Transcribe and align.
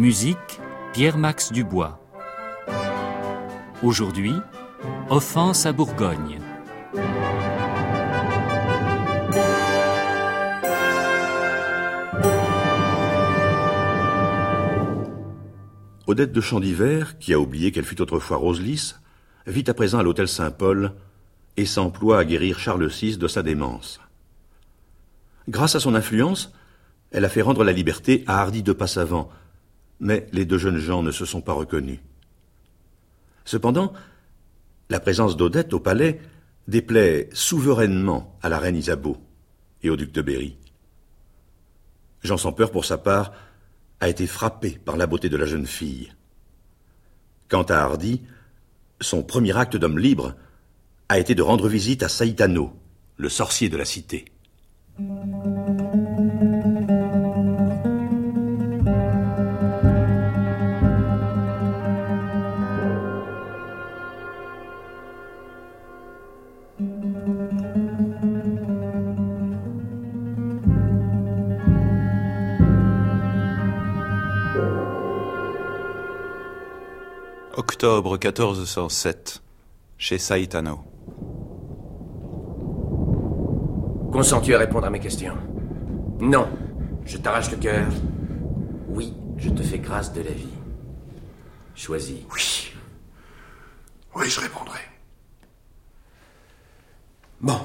Musique 0.00 0.62
Pierre-Max 0.94 1.52
Dubois. 1.52 2.00
Aujourd'hui, 3.82 4.32
Offense 5.10 5.66
à 5.66 5.74
Bourgogne. 5.74 6.38
Odette 16.06 16.32
de 16.32 16.40
Chandivert, 16.40 17.18
qui 17.18 17.34
a 17.34 17.38
oublié 17.38 17.70
qu'elle 17.70 17.84
fut 17.84 18.00
autrefois 18.00 18.38
Roselys, 18.38 18.94
vit 19.46 19.64
à 19.68 19.74
présent 19.74 19.98
à 19.98 20.02
l'hôtel 20.02 20.28
Saint-Paul 20.28 20.94
et 21.58 21.66
s'emploie 21.66 22.20
à 22.20 22.24
guérir 22.24 22.58
Charles 22.58 22.88
VI 22.88 23.18
de 23.18 23.28
sa 23.28 23.42
démence. 23.42 24.00
Grâce 25.50 25.74
à 25.74 25.80
son 25.80 25.94
influence, 25.94 26.54
elle 27.10 27.26
a 27.26 27.28
fait 27.28 27.42
rendre 27.42 27.64
la 27.64 27.72
liberté 27.72 28.24
à 28.26 28.40
Hardy 28.40 28.62
de 28.62 28.72
Passavant, 28.72 29.30
mais 30.00 30.26
les 30.32 30.44
deux 30.44 30.58
jeunes 30.58 30.78
gens 30.78 31.02
ne 31.02 31.10
se 31.10 31.24
sont 31.24 31.40
pas 31.42 31.52
reconnus. 31.52 32.00
Cependant, 33.44 33.92
la 34.88 35.00
présence 35.00 35.36
d'Odette 35.36 35.72
au 35.72 35.80
palais 35.80 36.20
déplaît 36.66 37.28
souverainement 37.32 38.38
à 38.42 38.48
la 38.48 38.58
reine 38.58 38.76
Isabeau 38.76 39.16
et 39.82 39.90
au 39.90 39.96
duc 39.96 40.12
de 40.12 40.22
Berry. 40.22 40.56
Jean 42.22 42.36
sans 42.36 42.52
peur, 42.52 42.70
pour 42.70 42.84
sa 42.84 42.98
part, 42.98 43.32
a 44.00 44.08
été 44.08 44.26
frappé 44.26 44.78
par 44.84 44.96
la 44.96 45.06
beauté 45.06 45.28
de 45.28 45.36
la 45.36 45.46
jeune 45.46 45.66
fille. 45.66 46.12
Quant 47.48 47.62
à 47.62 47.76
Hardy, 47.76 48.22
son 49.00 49.22
premier 49.22 49.56
acte 49.56 49.76
d'homme 49.76 49.98
libre 49.98 50.34
a 51.08 51.18
été 51.18 51.34
de 51.34 51.42
rendre 51.42 51.68
visite 51.68 52.02
à 52.02 52.08
Saitano, 52.08 52.72
le 53.16 53.28
sorcier 53.28 53.68
de 53.68 53.76
la 53.76 53.84
cité. 53.84 54.26
Octobre 77.56 78.18
1407, 78.18 79.42
chez 79.98 80.18
Saitano. 80.18 80.84
Consens-tu 84.12 84.54
à 84.54 84.58
répondre 84.58 84.86
à 84.86 84.90
mes 84.90 85.00
questions? 85.00 85.36
Non, 86.20 86.48
je 87.04 87.16
t'arrache 87.16 87.50
le 87.50 87.56
cœur. 87.56 87.86
Oui, 88.88 89.14
je 89.36 89.50
te 89.50 89.62
fais 89.62 89.78
grâce 89.78 90.12
de 90.12 90.20
la 90.20 90.30
vie. 90.30 90.54
Choisis. 91.74 92.18
Oui. 92.32 92.72
Oui, 94.14 94.28
je 94.28 94.40
répondrai. 94.40 94.80
Bon. 97.40 97.60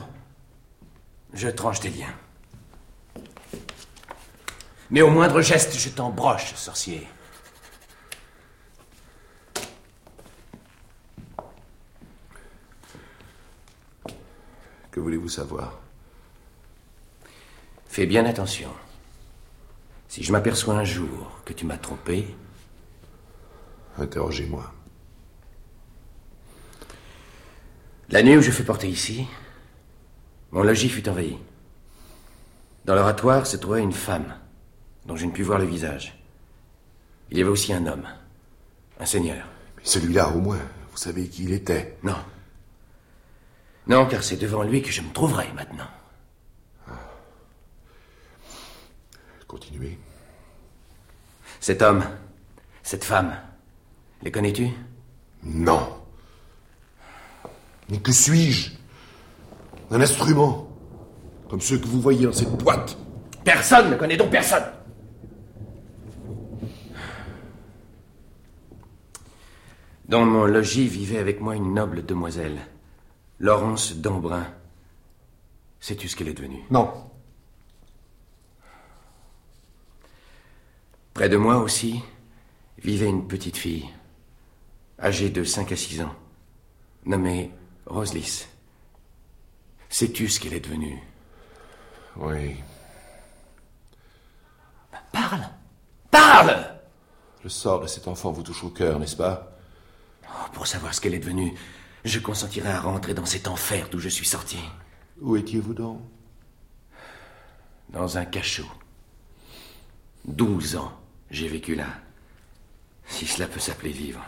Je 1.34 1.50
tranche 1.50 1.82
tes 1.82 1.90
liens. 1.90 2.16
Mais 4.92 5.02
au 5.02 5.10
moindre 5.10 5.42
geste, 5.42 5.78
je 5.78 5.90
t'embroche, 5.90 6.54
sorcier. 6.56 7.08
Que 14.92 15.00
voulez-vous 15.00 15.30
savoir? 15.30 15.80
Fais 17.88 18.06
bien 18.06 18.26
attention. 18.26 18.70
Si 20.08 20.24
je 20.24 20.32
m'aperçois 20.32 20.76
un 20.76 20.84
jour 20.84 21.42
que 21.44 21.54
tu 21.54 21.66
m'as 21.66 21.78
trompé, 21.78 22.36
Interrogez-moi. 23.98 24.74
la 28.10 28.22
nuit 28.24 28.36
où 28.38 28.42
je 28.42 28.52
fus 28.52 28.64
porté 28.66 28.90
ici, 28.90 29.26
mon 30.52 30.64
logis 30.64 30.90
fut 30.90 31.08
envahi. 31.08 31.38
Dans 32.84 32.94
l'oratoire 32.94 33.48
se 33.48 33.56
trouvait 33.58 33.82
une 33.82 33.94
femme 33.94 34.38
dont 35.06 35.16
je 35.16 35.26
ne 35.26 35.32
pus 35.32 35.44
voir 35.44 35.60
le 35.60 35.66
visage. 35.66 36.18
Il 37.30 37.38
y 37.38 37.42
avait 37.42 37.50
aussi 37.50 37.74
un 37.74 37.86
homme, 37.86 38.08
un 39.00 39.06
seigneur. 39.06 39.46
Mais 39.78 39.84
celui-là, 39.86 40.30
au 40.30 40.40
moins, 40.40 40.62
vous 40.92 40.98
savez 40.98 41.28
qui 41.28 41.44
il 41.44 41.54
était. 41.54 41.98
Non. 42.04 42.18
Non, 43.88 44.06
car 44.08 44.24
c'est 44.24 44.38
devant 44.38 44.64
lui 44.64 44.82
que 44.82 44.92
je 44.92 45.02
me 45.02 45.12
trouverai 45.14 45.52
maintenant. 45.54 45.88
Continuez. 49.48 49.98
Cet 51.60 51.82
homme, 51.82 52.04
cette 52.84 53.04
femme, 53.04 53.36
les 54.22 54.32
connais-tu? 54.32 54.70
Non. 55.44 56.02
Mais 57.90 58.00
que 58.00 58.12
suis-je? 58.12 58.72
Un 59.92 60.02
instrument. 60.02 60.68
Comme 61.50 61.62
ceux 61.62 61.78
que 61.78 61.86
vous 61.86 62.02
voyez 62.02 62.26
dans 62.26 62.34
cette 62.34 62.58
boîte. 62.58 62.98
Personne 63.44 63.92
ne 63.92 63.96
connaît 63.96 64.18
donc 64.18 64.32
personne. 64.32 64.64
Dans 70.08 70.24
mon 70.24 70.46
logis 70.46 70.88
vivait 70.88 71.18
avec 71.18 71.42
moi 71.42 71.56
une 71.56 71.74
noble 71.74 72.06
demoiselle, 72.06 72.60
Laurence 73.40 73.96
d'Embrun. 73.96 74.46
Sais-tu 75.80 76.08
ce 76.08 76.16
qu'elle 76.16 76.28
est 76.28 76.36
devenue? 76.36 76.64
Non. 76.70 76.92
Près 81.16 81.28
de 81.28 81.38
moi 81.38 81.58
aussi 81.58 82.04
vivait 82.78 83.10
une 83.10 83.28
petite 83.28 83.58
fille, 83.58 83.90
âgée 85.00 85.32
de 85.32 85.44
5 85.44 85.72
à 85.72 85.76
6 85.76 86.02
ans, 86.02 86.16
nommée 87.06 87.52
Roselys. 87.88 88.46
Sais-tu 89.90 90.30
ce 90.30 90.40
qu'elle 90.40 90.54
est 90.54 90.60
devenue? 90.60 91.02
Oui. 92.18 92.58
Parle 95.12 95.50
Parle 96.12 96.78
Le 97.44 97.50
sort 97.50 97.82
de 97.82 97.88
cet 97.88 98.08
enfant 98.08 98.32
vous 98.32 98.44
touche 98.44 98.64
au 98.64 98.70
cœur, 98.70 99.00
n'est-ce 99.00 99.16
pas? 99.16 99.55
Oh, 100.36 100.48
Pour 100.54 100.68
savoir 100.68 100.94
ce 100.94 101.02
qu'elle 101.02 101.14
est 101.14 101.20
devenue, 101.20 101.54
je 102.04 102.20
consentirais 102.20 102.72
à 102.72 102.82
rentrer 102.82 103.14
dans 103.14 103.26
cet 103.26 103.48
enfer 103.48 103.88
d'où 103.90 104.00
je 104.00 104.10
suis 104.10 104.26
sorti. 104.26 104.60
Où 105.22 105.36
étiez-vous 105.36 105.74
donc? 105.74 106.02
Dans 107.90 108.18
un 108.18 108.26
cachot. 108.26 108.70
Douze 110.26 110.76
ans, 110.76 111.00
j'ai 111.32 111.48
vécu 111.48 111.76
là. 111.76 111.88
Si 113.08 113.26
cela 113.26 113.48
peut 113.48 113.60
s'appeler 113.60 113.92
vivre. 113.92 114.24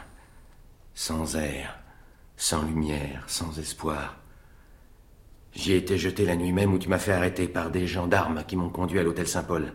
Sans 0.93 1.35
air, 1.35 1.77
sans 2.37 2.63
lumière, 2.63 3.23
sans 3.27 3.57
espoir. 3.59 4.17
J'y 5.53 5.73
ai 5.73 5.77
été 5.77 5.97
jeté 5.97 6.25
la 6.25 6.35
nuit 6.35 6.51
même 6.51 6.73
où 6.73 6.79
tu 6.79 6.87
m'as 6.87 6.99
fait 6.99 7.13
arrêter 7.13 7.47
par 7.47 7.71
des 7.71 7.87
gendarmes 7.87 8.43
qui 8.47 8.55
m'ont 8.55 8.69
conduit 8.69 8.99
à 8.99 9.03
l'hôtel 9.03 9.27
Saint-Paul. 9.27 9.73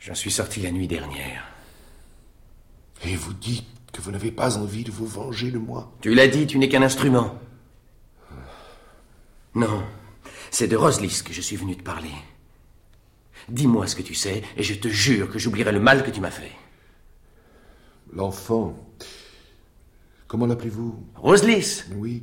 J'en 0.00 0.14
suis 0.14 0.30
sorti 0.30 0.60
la 0.62 0.70
nuit 0.70 0.88
dernière. 0.88 1.46
Et 3.04 3.16
vous 3.16 3.34
dites 3.34 3.75
que 3.96 4.02
vous 4.02 4.10
n'avez 4.10 4.30
pas 4.30 4.58
envie 4.58 4.84
de 4.84 4.90
vous 4.90 5.06
venger 5.06 5.50
de 5.50 5.58
moi 5.58 5.90
Tu 6.02 6.14
l'as 6.14 6.28
dit, 6.28 6.46
tu 6.46 6.58
n'es 6.58 6.68
qu'un 6.68 6.82
instrument. 6.82 7.38
Non, 9.54 9.82
c'est 10.50 10.68
de 10.68 10.76
Roselys 10.76 11.22
que 11.24 11.32
je 11.32 11.40
suis 11.40 11.56
venu 11.56 11.76
te 11.76 11.82
parler. 11.82 12.10
Dis-moi 13.48 13.86
ce 13.86 13.96
que 13.96 14.02
tu 14.02 14.14
sais, 14.14 14.42
et 14.58 14.62
je 14.62 14.74
te 14.74 14.88
jure 14.88 15.30
que 15.30 15.38
j'oublierai 15.38 15.72
le 15.72 15.80
mal 15.80 16.04
que 16.04 16.10
tu 16.10 16.20
m'as 16.20 16.30
fait. 16.30 16.52
L'enfant. 18.12 18.76
Comment 20.28 20.44
l'appelez-vous? 20.44 21.02
Roselys 21.14 21.84
Oui. 21.94 22.22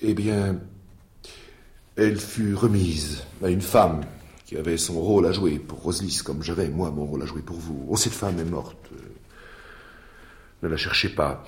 Eh 0.00 0.12
bien, 0.12 0.60
elle 1.96 2.20
fut 2.20 2.54
remise 2.54 3.22
à 3.42 3.48
une 3.48 3.62
femme 3.62 4.02
qui 4.44 4.58
avait 4.58 4.76
son 4.76 5.00
rôle 5.00 5.24
à 5.24 5.32
jouer 5.32 5.58
pour 5.58 5.80
Roselys, 5.80 6.20
comme 6.22 6.42
j'avais, 6.42 6.68
moi, 6.68 6.90
mon 6.90 7.06
rôle 7.06 7.22
à 7.22 7.26
jouer 7.26 7.40
pour 7.40 7.56
vous. 7.56 7.86
Oh, 7.88 7.96
cette 7.96 8.12
femme 8.12 8.38
est 8.38 8.44
morte. 8.44 8.90
Ne 10.62 10.68
la 10.68 10.76
cherchez 10.76 11.08
pas. 11.08 11.44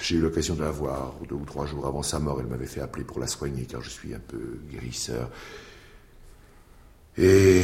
J'ai 0.00 0.16
eu 0.16 0.20
l'occasion 0.20 0.54
de 0.54 0.62
la 0.62 0.70
voir. 0.70 1.14
Deux 1.28 1.36
ou 1.36 1.44
trois 1.44 1.66
jours 1.66 1.86
avant 1.86 2.02
sa 2.02 2.18
mort, 2.18 2.40
elle 2.40 2.46
m'avait 2.46 2.66
fait 2.66 2.80
appeler 2.80 3.04
pour 3.04 3.20
la 3.20 3.26
soigner, 3.26 3.66
car 3.66 3.82
je 3.82 3.90
suis 3.90 4.14
un 4.14 4.18
peu 4.18 4.60
guérisseur. 4.70 5.30
Et 7.16 7.62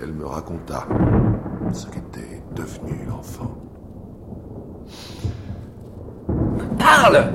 elle 0.00 0.12
me 0.12 0.26
raconta 0.26 0.86
ce 1.72 1.86
qu'était 1.86 2.42
devenu 2.54 3.04
l'enfant. 3.06 3.58
Parle 6.78 7.32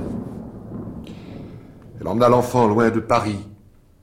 Elle 1.99 2.07
emmena 2.07 2.29
l'enfant 2.29 2.67
loin 2.67 2.89
de 2.89 2.99
Paris, 2.99 3.39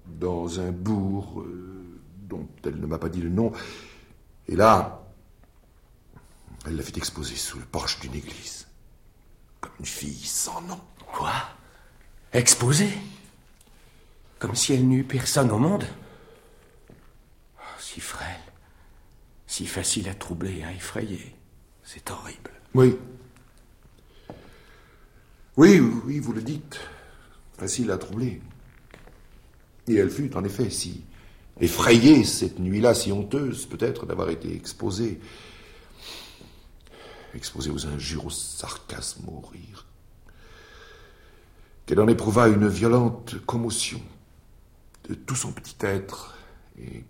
dans 0.06 0.60
un 0.60 0.72
bourg 0.72 1.40
euh, 1.40 2.00
dont 2.28 2.48
elle 2.64 2.80
ne 2.80 2.86
m'a 2.86 2.98
pas 2.98 3.08
dit 3.08 3.22
le 3.22 3.30
nom. 3.30 3.52
Et 4.48 4.56
là, 4.56 5.03
elle 6.66 6.76
la 6.76 6.82
fit 6.82 6.96
exposer 6.96 7.36
sous 7.36 7.58
le 7.58 7.64
porche 7.64 8.00
d'une 8.00 8.14
église, 8.14 8.66
comme 9.60 9.72
une 9.80 9.86
fille 9.86 10.24
sans 10.24 10.60
nom. 10.62 10.80
Quoi? 11.12 11.32
Exposée? 12.32 12.92
Comme 14.38 14.54
si 14.54 14.72
elle 14.72 14.86
n'eût 14.88 15.04
personne 15.04 15.50
au 15.50 15.58
monde? 15.58 15.84
Oh, 17.58 17.62
Si 17.78 18.00
frêle, 18.00 18.40
si 19.46 19.66
facile 19.66 20.08
à 20.08 20.14
troubler, 20.14 20.62
à 20.64 20.72
effrayer. 20.72 21.34
C'est 21.82 22.10
horrible. 22.10 22.50
Oui. 22.74 22.96
Oui, 25.56 25.78
oui, 25.78 26.18
vous 26.18 26.32
le 26.32 26.42
dites. 26.42 26.80
Facile 27.56 27.90
à 27.90 27.98
troubler. 27.98 28.40
Et 29.86 29.94
elle 29.94 30.10
fut, 30.10 30.34
en 30.34 30.42
effet, 30.44 30.70
si 30.70 31.04
effrayée 31.60 32.24
cette 32.24 32.58
nuit-là, 32.58 32.94
si 32.94 33.12
honteuse, 33.12 33.66
peut-être, 33.66 34.06
d'avoir 34.06 34.30
été 34.30 34.52
exposée. 34.54 35.20
Exposée 37.34 37.70
aux 37.70 37.86
injures, 37.86 38.26
aux 38.26 38.30
sarcasmes, 38.30 39.28
aux 39.28 39.40
rires. 39.40 39.86
Qu'elle 41.84 42.00
en 42.00 42.08
éprouva 42.08 42.48
une 42.48 42.68
violente 42.68 43.44
commotion 43.44 44.00
de 45.08 45.14
tout 45.14 45.34
son 45.34 45.52
petit 45.52 45.76
être. 45.80 46.36
Et 46.78 47.04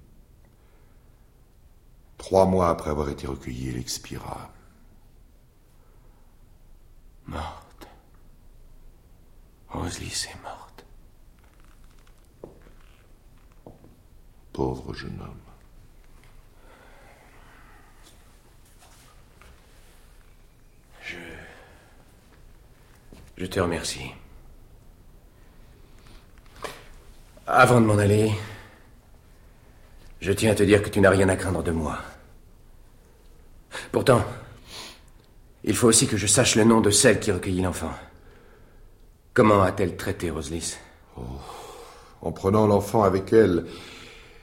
trois 2.19 2.47
mois 2.47 2.71
après 2.71 2.91
avoir 2.91 3.09
été 3.09 3.27
recueillie, 3.27 3.69
elle 3.69 3.79
expira. 3.79 4.51
Morte. 7.27 7.89
Roselyse 9.69 10.27
est 10.27 10.43
morte. 10.43 10.87
Pauvre 14.53 14.95
jeune 14.95 15.21
homme. 15.21 15.44
Je 23.37 23.47
te 23.47 23.59
remercie. 23.59 24.13
Avant 27.47 27.81
de 27.81 27.87
m'en 27.87 27.99
aller, 27.99 28.33
je 30.21 30.33
tiens 30.33 30.53
à 30.53 30.55
te 30.55 30.63
dire 30.63 30.83
que 30.83 30.89
tu 30.89 31.01
n'as 31.01 31.11
rien 31.11 31.29
à 31.29 31.37
craindre 31.37 31.63
de 31.63 31.73
moi. 31.73 31.99
Pourtant, 33.93 34.25
il 35.65 35.75
faut 35.75 35.89
aussi 35.89 36.07
que 36.07 36.17
je 36.17 36.27
sache 36.27 36.55
le 36.57 36.65
nom 36.65 36.81
de 36.81 36.91
celle 36.91 37.21
qui 37.21 37.33
recueillit 37.33 37.63
l'enfant. 37.63 37.93
Comment 39.35 39.63
a-t-elle 39.63 39.97
traité 39.97 40.31
Roselys? 40.31 40.79
En 42.23 42.33
prenant 42.33 42.67
l'enfant 42.67 43.03
avec 43.03 43.33
elle, 43.33 43.67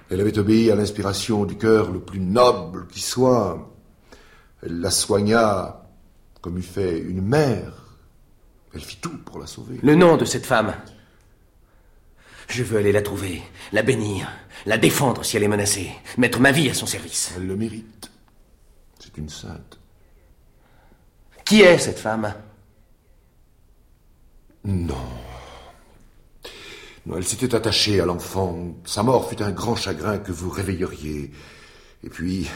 elle 0.09 0.21
avait 0.21 0.37
obéi 0.37 0.69
à 0.69 0.75
l'inspiration 0.75 1.45
du 1.45 1.57
cœur 1.57 1.91
le 1.91 2.01
plus 2.01 2.19
noble 2.19 2.87
qui 2.87 3.01
soit. 3.01 3.71
Elle 4.61 4.81
la 4.81 4.91
soigna 4.91 5.87
comme 6.41 6.57
eût 6.57 6.63
fait 6.63 6.99
une 6.99 7.21
mère. 7.21 7.80
Elle 8.73 8.81
fit 8.81 8.97
tout 8.97 9.17
pour 9.17 9.39
la 9.39 9.47
sauver. 9.47 9.79
Le 9.81 9.95
nom 9.95 10.17
de 10.17 10.25
cette 10.25 10.45
femme 10.45 10.73
Je 12.47 12.63
veux 12.63 12.77
aller 12.77 12.91
la 12.91 13.01
trouver, 13.01 13.41
la 13.71 13.81
bénir, 13.81 14.29
la 14.65 14.77
défendre 14.77 15.23
si 15.23 15.37
elle 15.37 15.43
est 15.43 15.47
menacée, 15.47 15.91
mettre 16.17 16.39
ma 16.39 16.51
vie 16.51 16.69
à 16.69 16.73
son 16.73 16.85
service. 16.85 17.33
Elle 17.35 17.47
le 17.47 17.55
mérite. 17.55 18.11
C'est 18.99 19.17
une 19.17 19.29
sainte. 19.29 19.79
Qui 21.45 21.61
est 21.61 21.77
cette 21.79 21.99
femme? 21.99 22.33
Non. 24.63 24.95
Non, 27.05 27.17
elle 27.17 27.25
s'était 27.25 27.55
attachée 27.55 27.99
à 27.99 28.05
l'enfant. 28.05 28.75
Sa 28.85 29.01
mort 29.01 29.27
fut 29.27 29.41
un 29.41 29.51
grand 29.51 29.75
chagrin 29.75 30.19
que 30.19 30.31
vous 30.31 30.49
réveilleriez. 30.49 31.31
Et 32.03 32.09
puis, 32.09 32.47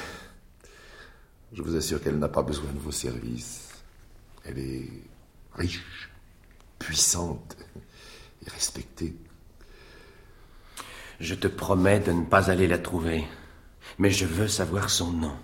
je 1.52 1.62
vous 1.64 1.76
assure 1.76 2.02
qu'elle 2.02 2.20
n'a 2.20 2.30
pas 2.30 2.44
besoin 2.44 2.72
de 2.72 2.80
vos 2.80 2.92
services. 2.92 3.70
Elle 4.46 4.60
est 4.60 4.90
riche, 5.56 6.10
puissante 6.80 7.58
et 8.46 8.50
respectée. 8.50 9.16
Je 11.20 11.36
te 11.36 11.48
promets 11.48 12.00
de 12.00 12.12
ne 12.12 12.26
pas 12.26 12.52
aller 12.52 12.68
la 12.68 12.78
trouver, 12.78 13.26
mais 13.98 14.12
je 14.12 14.26
veux 14.26 14.48
savoir 14.48 14.90
son 14.90 15.12
nom, 15.12 15.38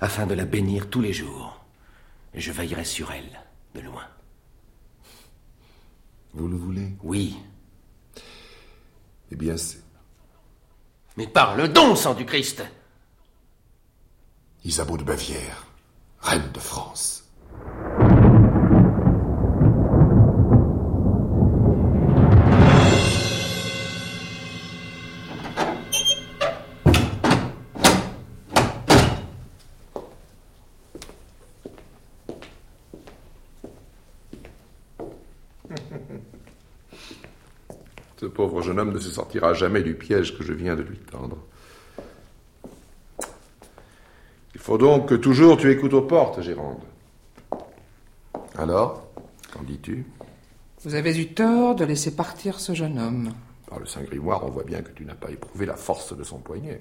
afin 0.00 0.26
de 0.26 0.34
la 0.34 0.44
bénir 0.44 0.90
tous 0.90 1.00
les 1.00 1.12
jours. 1.12 1.64
Et 2.34 2.40
je 2.40 2.52
veillerai 2.52 2.84
sur 2.84 3.10
elle, 3.12 3.40
de 3.74 3.80
loin. 3.80 4.06
Vous 6.34 6.48
le 6.48 6.56
voulez? 6.56 6.94
Oui, 7.02 7.36
Eh 9.30 9.36
bien, 9.36 9.56
c'est 9.56 9.86
mais 11.16 11.26
parle 11.26 11.68
donc, 11.72 11.96
sang 11.96 12.14
du 12.14 12.26
Christ 12.26 12.62
Isabeau 14.64 14.98
de 14.98 15.04
Bavière, 15.04 15.66
reine 16.20 16.50
de 16.52 16.60
France. 16.60 17.25
Homme 38.86 38.94
ne 38.94 39.00
se 39.00 39.10
sortira 39.10 39.52
jamais 39.54 39.82
du 39.82 39.94
piège 39.94 40.36
que 40.38 40.44
je 40.44 40.52
viens 40.52 40.76
de 40.76 40.82
lui 40.82 40.98
tendre. 40.98 41.38
Il 44.54 44.60
faut 44.60 44.78
donc 44.78 45.08
que 45.08 45.14
toujours 45.14 45.56
tu 45.56 45.70
écoutes 45.70 45.92
aux 45.92 46.02
portes, 46.02 46.40
Gérande. 46.40 46.80
Alors, 48.56 49.06
qu'en 49.52 49.62
dis-tu? 49.62 50.04
Vous 50.84 50.94
avez 50.94 51.18
eu 51.18 51.34
tort 51.34 51.74
de 51.74 51.84
laisser 51.84 52.14
partir 52.14 52.60
ce 52.60 52.74
jeune 52.74 52.98
homme. 52.98 53.32
Par 53.68 53.80
le 53.80 53.86
Saint-Grimoire, 53.86 54.44
on 54.44 54.50
voit 54.50 54.62
bien 54.62 54.82
que 54.82 54.92
tu 54.92 55.04
n'as 55.04 55.14
pas 55.14 55.30
éprouvé 55.30 55.66
la 55.66 55.76
force 55.76 56.16
de 56.16 56.22
son 56.22 56.38
poignet. 56.38 56.80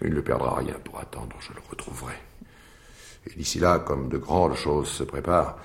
Mais 0.00 0.08
il 0.08 0.14
ne 0.14 0.20
perdra 0.20 0.56
rien 0.56 0.74
pour 0.84 0.98
attendre, 0.98 1.36
je 1.40 1.52
le 1.52 1.60
retrouverai. 1.70 2.14
Et 3.26 3.34
d'ici 3.34 3.60
là, 3.60 3.78
comme 3.78 4.08
de 4.08 4.18
grandes 4.18 4.54
choses 4.54 4.88
se 4.88 5.04
préparent, 5.04 5.56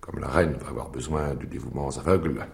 comme 0.00 0.20
la 0.20 0.28
reine 0.28 0.54
va 0.60 0.68
avoir 0.68 0.88
besoin 0.90 1.34
de 1.34 1.46
dévouements 1.46 1.90
aveugles, 1.96 2.46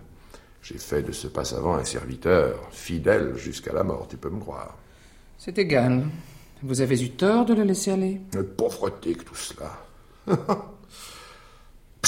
j'ai 0.62 0.78
fait 0.78 1.02
de 1.02 1.12
ce 1.12 1.26
passe-avant 1.26 1.74
un 1.74 1.84
serviteur, 1.84 2.68
fidèle 2.70 3.36
jusqu'à 3.36 3.72
la 3.72 3.82
mort, 3.82 4.06
tu 4.08 4.16
peux 4.16 4.30
me 4.30 4.40
croire. 4.40 4.76
C'est 5.36 5.58
égal. 5.58 6.04
Vous 6.62 6.80
avez 6.80 7.02
eu 7.02 7.10
tort 7.10 7.44
de 7.44 7.54
le 7.54 7.64
laisser 7.64 7.90
aller. 7.90 8.20
Une 8.32 8.44
pauvreté 8.44 9.14
que 9.14 9.24
tout 9.24 9.34
cela. 9.34 9.84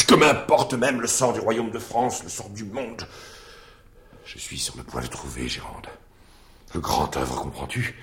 que 0.06 0.14
m'importe 0.14 0.74
même 0.74 1.00
le 1.00 1.08
sort 1.08 1.32
du 1.32 1.40
royaume 1.40 1.72
de 1.72 1.80
France, 1.80 2.22
le 2.22 2.28
sort 2.28 2.50
du 2.50 2.64
monde. 2.64 3.02
Je 4.24 4.38
suis 4.38 4.58
sur 4.58 4.76
le 4.76 4.84
point 4.84 5.02
de 5.02 5.08
trouver, 5.08 5.48
Gérande. 5.48 5.88
Le 6.72 6.80
grand 6.80 7.16
œuvre, 7.16 7.40
comprends-tu? 7.40 7.96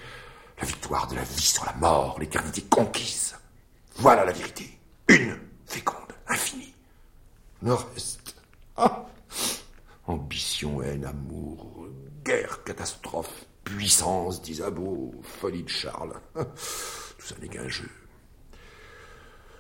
La 0.59 0.65
victoire 0.67 1.07
de 1.07 1.15
la 1.15 1.23
vie 1.23 1.41
sur 1.41 1.65
la 1.65 1.73
mort, 1.73 2.17
l'éternité 2.19 2.61
conquise. 2.63 3.35
Voilà 3.95 4.25
la 4.25 4.33
vérité. 4.33 4.77
Une, 5.07 5.37
féconde, 5.65 6.13
infinie. 6.27 6.73
Le 7.63 7.73
reste. 7.73 8.35
ah, 8.75 9.05
Ambition, 10.11 10.81
haine, 10.81 11.05
amour, 11.05 11.87
guerre, 12.25 12.65
catastrophe, 12.65 13.45
puissance 13.63 14.41
d'Isabeau, 14.41 15.15
folie 15.23 15.63
de 15.63 15.69
Charles. 15.69 16.19
Tout 16.35 17.25
ça 17.25 17.35
n'est 17.41 17.47
qu'un 17.47 17.69
jeu. 17.69 17.89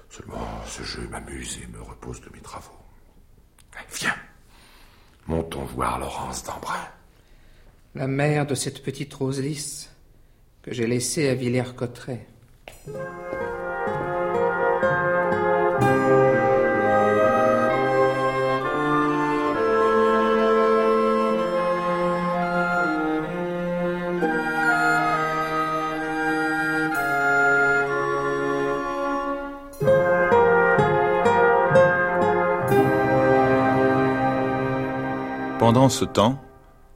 Seulement, 0.09 0.45
ce 0.67 0.83
jeu 0.83 1.07
m'amuse 1.07 1.57
et 1.63 1.67
me 1.67 1.81
repose 1.81 2.19
de 2.19 2.29
mes 2.33 2.41
travaux. 2.41 2.81
Viens, 3.93 4.17
montons 5.25 5.63
voir 5.63 5.99
Laurence 5.99 6.43
d'Embrun. 6.43 6.85
La 7.95 8.07
mère 8.07 8.45
de 8.45 8.53
cette 8.53 8.83
petite 8.83 9.13
rose 9.13 9.39
lisse 9.39 9.89
que 10.63 10.73
j'ai 10.73 10.85
laissée 10.85 11.29
à 11.29 11.35
Villers-Cotterêts. 11.35 12.27
Pendant 35.73 35.87
ce 35.87 36.03
temps, 36.03 36.35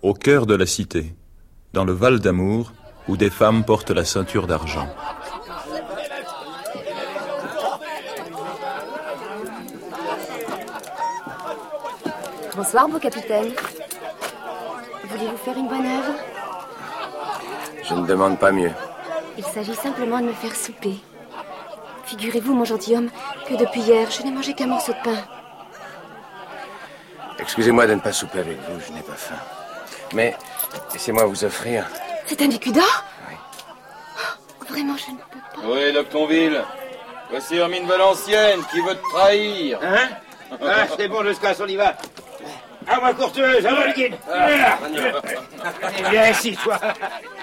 au 0.01 0.13
cœur 0.13 0.45
de 0.45 0.53
la 0.53 0.65
cité, 0.65 1.15
dans 1.71 1.85
le 1.85 1.93
Val 1.93 2.19
d'Amour, 2.19 2.73
où 3.07 3.15
des 3.15 3.29
femmes 3.29 3.63
portent 3.63 3.91
la 3.91 4.03
ceinture 4.03 4.47
d'argent. 4.47 4.89
Bonsoir, 12.53 12.89
beau 12.89 12.99
capitaine. 12.99 13.53
Voulez-vous 15.09 15.37
faire 15.37 15.57
une 15.57 15.69
bonne 15.69 15.85
œuvre? 15.85 16.13
Je 17.81 17.93
ne 17.93 18.05
demande 18.05 18.37
pas 18.37 18.51
mieux. 18.51 18.73
Il 19.37 19.45
s'agit 19.45 19.73
simplement 19.73 20.19
de 20.19 20.25
me 20.25 20.33
faire 20.33 20.53
souper. 20.53 20.97
Figurez-vous, 22.03 22.53
mon 22.53 22.65
gentilhomme, 22.65 23.09
que 23.47 23.55
depuis 23.55 23.79
hier, 23.79 24.11
je 24.11 24.21
n'ai 24.23 24.31
mangé 24.31 24.53
qu'un 24.53 24.67
morceau 24.67 24.91
de 24.91 25.01
pain. 25.01 25.34
Excusez-moi 27.45 27.85
de 27.85 27.93
ne 27.93 27.99
pas 27.99 28.11
souper 28.11 28.39
avec 28.39 28.57
vous, 28.67 28.79
je 28.85 28.91
n'ai 28.91 29.01
pas 29.01 29.13
faim. 29.13 29.35
Mais 30.13 30.35
laissez-moi 30.91 31.25
vous 31.25 31.45
offrir. 31.45 31.85
C'est 32.25 32.41
un 32.41 32.49
écu 32.49 32.71
d'or 32.71 33.03
Oh, 33.29 34.65
Vraiment, 34.67 34.95
je 34.97 35.11
ne 35.11 35.17
peux 35.17 35.61
pas. 35.61 35.67
Oui, 35.67 35.91
Loctonville? 35.93 36.63
Voici 37.29 37.57
Hermine 37.57 37.85
Valencienne 37.87 38.61
qui 38.71 38.81
veut 38.81 38.95
te 38.95 39.09
trahir. 39.09 39.79
Hein? 39.83 40.09
Ah, 40.59 40.85
c'est 40.97 41.07
bon, 41.07 41.23
jusqu'à 41.23 41.53
on 41.59 41.67
y 41.67 41.75
va. 41.75 41.95
À 42.87 42.99
moi, 42.99 43.13
courteuse, 43.13 43.65
à 43.65 43.71
moi, 43.71 43.87
le 43.87 43.93
guide. 43.93 44.15
Viens 46.09 46.29
ici, 46.29 46.57
toi. 46.63 46.79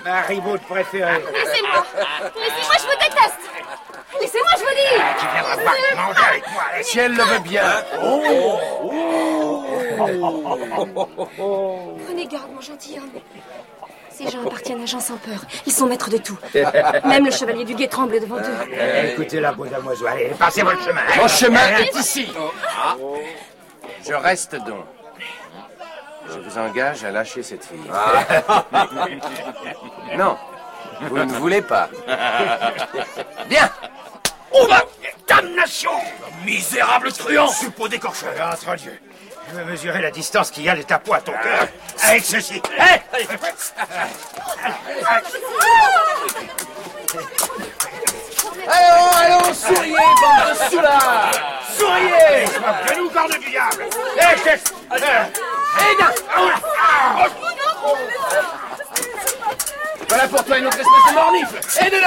Ma 0.05 0.21
ribaude 0.23 0.61
préférée. 0.63 1.23
Laissez-moi 1.33 1.85
Laissez-moi, 2.37 2.75
je 2.79 2.89
déteste 2.91 3.02
Laissez-moi, 4.33 4.53
je 4.57 4.63
vous 4.65 4.75
dis 4.75 4.97
Tu 5.19 5.27
viendras 5.33 5.57
pas 5.57 5.77
manger 5.97 6.25
avec 6.29 6.45
moi. 6.53 6.63
Si 6.83 6.99
elle 6.99 7.15
le 7.15 7.23
veut 7.23 7.39
bien. 7.41 7.83
Prenez 12.07 12.27
garde, 12.27 12.51
mon 12.55 12.61
gentilhomme. 12.61 13.11
Ces 14.11 14.29
gens 14.31 14.43
appartiennent 14.47 14.83
à 14.83 14.87
gens 14.87 15.01
sans 15.01 15.17
peur. 15.17 15.41
Ils 15.67 15.73
sont 15.73 15.87
maîtres 15.87 16.11
de 16.11 16.19
tout. 16.19 16.39
Même 17.05 17.25
le 17.27 17.31
chevalier 17.31 17.65
du 17.65 17.75
guet 17.75 17.89
tremble 17.89 18.21
devant 18.21 18.37
eux. 18.37 18.69
Écoutez 19.13 19.41
la 19.41 19.53
beau 19.53 19.67
damoiseau. 19.67 20.07
Allez, 20.07 20.29
passez 20.39 20.63
votre 20.63 20.83
chemin. 20.83 21.01
Mon 21.17 21.29
chemin 21.29 21.79
est 21.79 21.95
ici. 21.97 22.31
Je 24.07 24.15
reste 24.15 24.55
donc. 24.57 24.85
Je 26.29 26.39
vous 26.39 26.59
engage 26.59 27.05
à 27.05 27.11
lâcher 27.11 27.43
cette 27.43 27.65
fille. 27.65 27.81
Non, 30.17 30.37
vous 31.09 31.19
ne 31.19 31.33
voulez 31.33 31.63
pas. 31.63 31.89
Bien. 33.49 33.69
On 34.55 34.67
va 34.67 34.83
Damnation 35.27 35.93
Misérable 36.45 37.13
truand 37.13 37.49
Suppôt 37.49 37.89
d'écorcheur 37.89 38.33
Entre 38.53 38.77
Dieu 38.77 38.99
Je 39.49 39.55
veux 39.57 39.65
mesurer 39.65 40.03
la 40.03 40.11
distance 40.11 40.51
qu'il 40.51 40.65
y 40.65 40.69
a 40.69 40.77
de 40.77 40.83
ta 40.83 40.99
peau 40.99 41.15
à 41.15 41.21
ton 41.21 41.33
cœur 41.33 41.69
avec 42.03 42.25
ceci. 42.25 42.61
Hein 42.79 42.99
Allons, 48.69 49.11
allons, 49.17 49.55
souriez, 49.55 49.93
bande 49.93 50.51
de 50.51 50.71
soulards 50.71 51.31
Souriez 51.77 52.45
De 52.45 52.99
nous, 52.99 53.11
corne 53.11 53.31
du 53.33 53.51
diable 53.51 53.85
Eh, 54.17 54.39
chef 54.45 54.65
Eh 54.95 55.01
Voilà 60.09 60.29
pour 60.29 60.45
toi 60.45 60.59
une 60.59 60.67
autre 60.67 60.79
espèce 60.79 61.09
de 61.09 61.15
mornifle 61.15 61.61
deux 61.91 62.01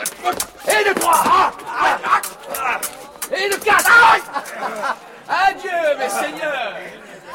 Et 0.00 0.88
de 0.88 0.94
trois 0.98 1.52
Et 3.32 3.48
de 3.48 3.54
quatre. 3.56 3.90
Adieu, 5.28 5.70
mes 5.98 6.08
seigneurs. 6.08 6.72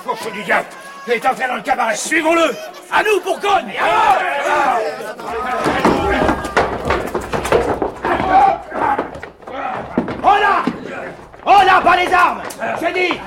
Cochon 0.05 0.31
du 0.31 0.43
diable 0.43 0.67
Il 1.07 1.13
est 1.13 1.25
entré 1.25 1.47
dans 1.47 1.55
le 1.55 1.61
cabaret. 1.61 1.95
Suivons-le. 1.95 2.55
À 2.91 3.03
nous, 3.03 3.21
Bourgogne. 3.23 3.73
Oh 10.23 10.37
là 10.39 10.63
Oh 11.45 11.61
là, 11.65 11.81
bas 11.81 11.97
les 11.97 12.13
armes. 12.13 12.41
J'ai 12.79 12.93
dit. 12.93 13.19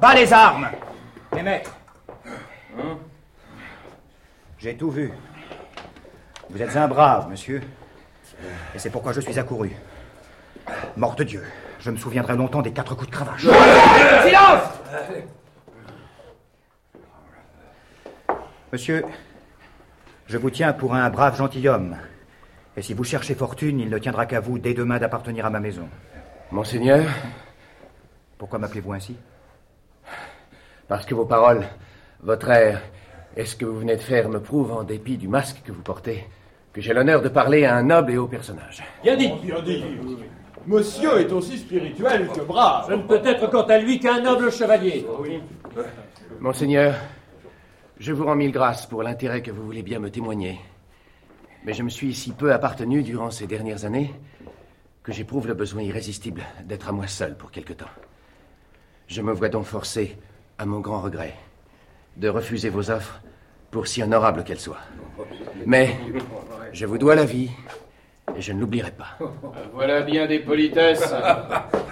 Bas 0.00 0.14
les 0.14 0.32
armes. 0.32 0.68
Mes 1.34 1.42
maîtres. 1.42 1.74
J'ai 4.58 4.76
tout 4.76 4.90
vu. 4.90 5.12
Vous 6.50 6.62
êtes 6.62 6.76
un 6.76 6.88
brave, 6.88 7.28
monsieur. 7.28 7.62
Et 8.74 8.78
c'est 8.78 8.90
pourquoi 8.90 9.12
je 9.12 9.20
suis 9.20 9.38
accouru. 9.38 9.72
Mort 10.96 11.14
de 11.14 11.24
Dieu, 11.24 11.42
je 11.80 11.90
me 11.90 11.96
souviendrai 11.96 12.36
longtemps 12.36 12.62
des 12.62 12.72
quatre 12.72 12.94
coups 12.94 13.10
de 13.10 13.14
cravache. 13.14 13.46
Silence 14.26 14.62
Monsieur, 18.72 19.04
je 20.26 20.36
vous 20.36 20.50
tiens 20.50 20.72
pour 20.74 20.94
un 20.94 21.08
brave 21.08 21.36
gentilhomme. 21.36 21.96
Et 22.76 22.82
si 22.82 22.92
vous 22.92 23.04
cherchez 23.04 23.34
fortune, 23.34 23.80
il 23.80 23.88
ne 23.88 23.98
tiendra 23.98 24.26
qu'à 24.26 24.40
vous 24.40 24.58
dès 24.58 24.74
demain 24.74 24.98
d'appartenir 24.98 25.46
à 25.46 25.50
ma 25.50 25.58
maison. 25.58 25.88
Monseigneur, 26.50 27.06
Pourquoi 28.38 28.58
m'appelez-vous 28.60 28.92
ainsi? 28.92 29.16
Parce 30.86 31.04
que 31.04 31.14
vos 31.14 31.26
paroles, 31.26 31.66
votre 32.22 32.48
air 32.50 32.80
et 33.36 33.44
ce 33.44 33.56
que 33.56 33.64
vous 33.64 33.78
venez 33.80 33.96
de 33.96 34.00
faire 34.00 34.28
me 34.28 34.40
prouvent, 34.40 34.72
en 34.72 34.84
dépit 34.84 35.18
du 35.18 35.28
masque 35.28 35.62
que 35.64 35.72
vous 35.72 35.82
portez, 35.82 36.26
que 36.72 36.80
j'ai 36.80 36.92
l'honneur 36.92 37.22
de 37.22 37.28
parler 37.28 37.64
à 37.64 37.76
un 37.76 37.82
noble 37.82 38.12
et 38.12 38.16
haut 38.18 38.28
personnage. 38.28 38.82
Bien 39.02 39.16
dit. 39.16 39.32
Bien 39.42 39.60
dit. 39.62 39.84
Monsieur 40.66 41.20
est 41.20 41.32
aussi 41.32 41.58
spirituel 41.58 42.28
que 42.28 42.40
brave. 42.40 42.86
Je 42.90 42.94
ne 42.94 43.02
peux 43.02 43.20
être 43.24 43.50
quant 43.50 43.62
à 43.62 43.78
lui 43.78 43.98
qu'un 43.98 44.20
noble 44.20 44.52
chevalier. 44.52 45.06
Monseigneur, 46.40 46.94
je 47.98 48.12
vous 48.12 48.24
rends 48.24 48.36
mille 48.36 48.52
grâces 48.52 48.86
pour 48.86 49.02
l'intérêt 49.02 49.42
que 49.42 49.50
vous 49.50 49.64
voulez 49.64 49.82
bien 49.82 49.98
me 49.98 50.10
témoigner. 50.10 50.58
Mais 51.64 51.72
je 51.72 51.82
me 51.82 51.88
suis 51.88 52.14
si 52.14 52.32
peu 52.32 52.52
appartenu 52.52 53.02
durant 53.02 53.30
ces 53.30 53.46
dernières 53.46 53.84
années 53.84 54.14
que 55.02 55.12
j'éprouve 55.12 55.48
le 55.48 55.54
besoin 55.54 55.82
irrésistible 55.82 56.42
d'être 56.64 56.88
à 56.88 56.92
moi 56.92 57.06
seul 57.06 57.36
pour 57.36 57.50
quelque 57.50 57.72
temps. 57.72 57.86
Je 59.06 59.22
me 59.22 59.32
vois 59.32 59.48
donc 59.48 59.64
forcé, 59.64 60.18
à 60.58 60.66
mon 60.66 60.80
grand 60.80 61.00
regret, 61.00 61.34
de 62.18 62.28
refuser 62.28 62.68
vos 62.68 62.90
offres, 62.90 63.22
pour 63.70 63.86
si 63.86 64.02
honorables 64.02 64.44
qu'elles 64.44 64.60
soient. 64.60 64.80
Mais 65.66 65.96
je 66.72 66.86
vous 66.86 66.98
dois 66.98 67.14
la 67.14 67.24
vie, 67.24 67.50
et 68.36 68.40
je 68.40 68.52
ne 68.52 68.60
l'oublierai 68.60 68.90
pas. 68.92 69.18
Voilà 69.72 70.02
bien 70.02 70.26
des 70.26 70.40
politesses. 70.40 71.14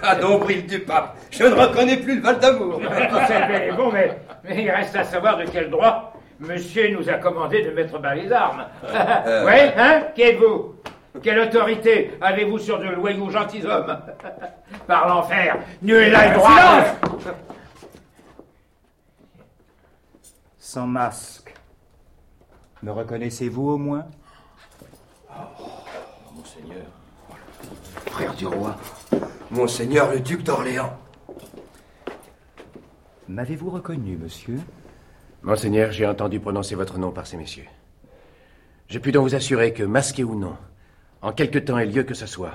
Ah, 0.03 0.15
nombril 0.15 0.67
du 0.67 0.79
pape, 0.79 1.17
je 1.31 1.43
ne 1.43 1.55
reconnais 1.55 1.97
plus 1.97 2.17
le 2.17 2.21
Val 2.21 2.39
d'Amour. 2.39 2.79
Bon, 3.75 3.91
mais, 3.91 4.15
mais 4.43 4.63
il 4.63 4.69
reste 4.69 4.95
à 4.95 5.03
savoir 5.03 5.37
de 5.37 5.43
quel 5.51 5.71
droit 5.71 6.13
monsieur 6.39 6.89
nous 6.95 7.09
a 7.09 7.13
commandé 7.15 7.63
de 7.63 7.71
mettre 7.71 7.99
bas 7.99 8.13
les 8.13 8.31
armes. 8.31 8.65
oui, 8.83 9.59
hein 9.75 10.03
Qui 10.13 10.21
êtes-vous? 10.21 10.75
Quelle 11.23 11.39
autorité 11.39 12.11
avez-vous 12.21 12.59
sur 12.59 12.79
de 12.79 12.85
loyaux 12.85 13.29
gentilshommes? 13.31 13.97
Par 14.85 15.07
l'enfer, 15.07 15.57
nul 15.81 16.11
n'a 16.11 16.29
le 16.29 16.35
droit 16.35 16.83
Sans 20.59 20.85
masque. 20.85 21.46
Me 22.83 22.91
reconnaissez-vous 22.91 23.69
au 23.69 23.77
moins? 23.77 24.05
Monseigneur. 26.35 26.85
Frère 28.07 28.35
du 28.35 28.45
roi. 28.45 28.77
Monseigneur 29.49 30.11
le 30.11 30.19
duc 30.19 30.43
d'Orléans. 30.43 30.97
M'avez-vous 33.27 33.69
reconnu, 33.69 34.17
monsieur? 34.17 34.59
Monseigneur, 35.41 35.91
j'ai 35.91 36.05
entendu 36.05 36.39
prononcer 36.39 36.75
votre 36.75 36.97
nom 36.97 37.11
par 37.11 37.27
ces 37.27 37.37
messieurs. 37.37 37.67
Je 38.87 38.99
puis 38.99 39.11
donc 39.11 39.23
vous 39.23 39.35
assurer 39.35 39.73
que, 39.73 39.83
masqué 39.83 40.23
ou 40.23 40.35
non, 40.35 40.55
en 41.21 41.33
quelque 41.33 41.59
temps 41.59 41.77
et 41.77 41.85
lieu 41.85 42.03
que 42.03 42.13
ce 42.13 42.25
soit, 42.25 42.53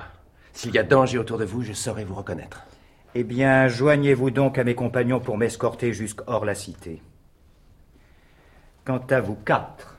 s'il 0.53 0.75
y 0.75 0.79
a 0.79 0.83
danger 0.83 1.19
autour 1.19 1.39
de 1.39 1.45
vous, 1.45 1.63
je 1.63 1.73
saurai 1.73 2.05
vous 2.05 2.15
reconnaître. 2.15 2.65
Eh 3.15 3.25
bien, 3.25 3.69
joignez-vous 3.69 4.31
donc 4.31 4.57
à 4.57 4.65
mes 4.65 4.75
compagnons 4.75 5.21
pour 5.21 5.37
m'escorter 5.37 5.93
jusqu'hors 5.93 6.45
la 6.45 6.55
cité. 6.55 7.03
Quant 8.85 9.05
à 9.11 9.21
vous 9.21 9.35
quatre, 9.35 9.92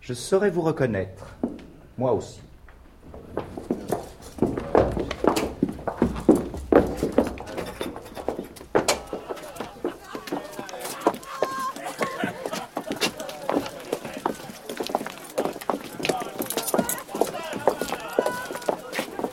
je 0.00 0.14
saurai 0.14 0.50
vous 0.50 0.62
reconnaître. 0.62 1.36
Moi 1.98 2.12
aussi. 2.12 2.40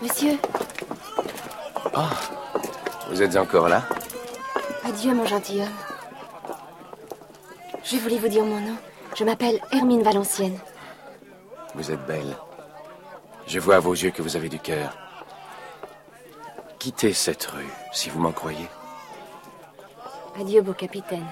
Monsieur, 0.02 0.38
Vous 3.10 3.24
êtes 3.24 3.36
encore 3.36 3.68
là? 3.68 3.84
Adieu, 4.86 5.14
mon 5.14 5.26
gentilhomme. 5.26 5.68
Je 7.84 7.98
voulais 7.98 8.18
vous 8.18 8.28
dire 8.28 8.44
mon 8.44 8.60
nom. 8.60 8.76
Je 9.18 9.24
m'appelle 9.24 9.60
Hermine 9.72 10.04
Valencienne. 10.04 10.60
Vous 11.74 11.90
êtes 11.90 12.06
belle. 12.06 12.38
Je 13.48 13.60
vois 13.60 13.78
à 13.78 13.80
vos 13.80 13.94
yeux 13.94 14.12
que 14.12 14.22
vous 14.22 14.36
avez 14.36 14.48
du 14.48 14.60
cœur. 14.60 14.96
Quittez 16.78 17.14
cette 17.14 17.46
rue, 17.46 17.66
si 17.92 18.12
vous 18.12 18.20
m'en 18.20 18.32
croyez. 18.32 18.68
Adieu, 20.40 20.62
beau 20.62 20.74
capitaine. 20.74 21.26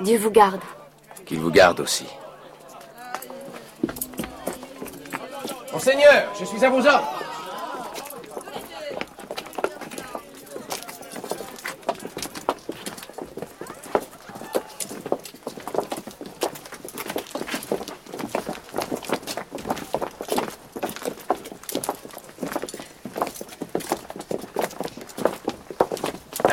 Dieu 0.00 0.18
vous 0.18 0.32
garde. 0.32 0.60
Qu'il 1.26 1.38
vous 1.38 1.52
garde 1.52 1.78
aussi. 1.78 2.06
Monseigneur, 5.72 6.28
je 6.40 6.44
suis 6.44 6.64
à 6.64 6.70
vos 6.70 6.84
ordres. 6.84 7.19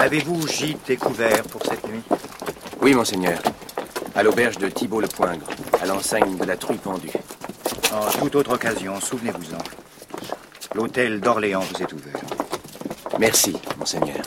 Avez-vous 0.08 0.48
gîte 0.48 0.88
découvert 0.88 1.44
pour 1.52 1.62
cette 1.66 1.86
nuit? 1.86 2.02
Oui, 2.82 2.96
monseigneur. 2.96 3.42
À 4.16 4.24
l'auberge 4.24 4.58
de 4.58 4.70
Thibault-le-Poingre, 4.70 5.50
à 5.82 5.86
l'enseigne 5.86 6.38
de 6.38 6.46
la 6.46 6.56
truie 6.56 6.78
pendue. 6.78 7.12
En 7.92 8.10
toute 8.18 8.36
autre 8.36 8.54
occasion, 8.54 9.02
souvenez-vous-en. 9.02 9.58
L'hôtel 10.76 11.20
d'Orléans 11.20 11.60
vous 11.60 11.84
est 11.84 11.92
ouvert. 11.92 12.22
Merci, 13.20 13.58
monseigneur. 13.78 14.24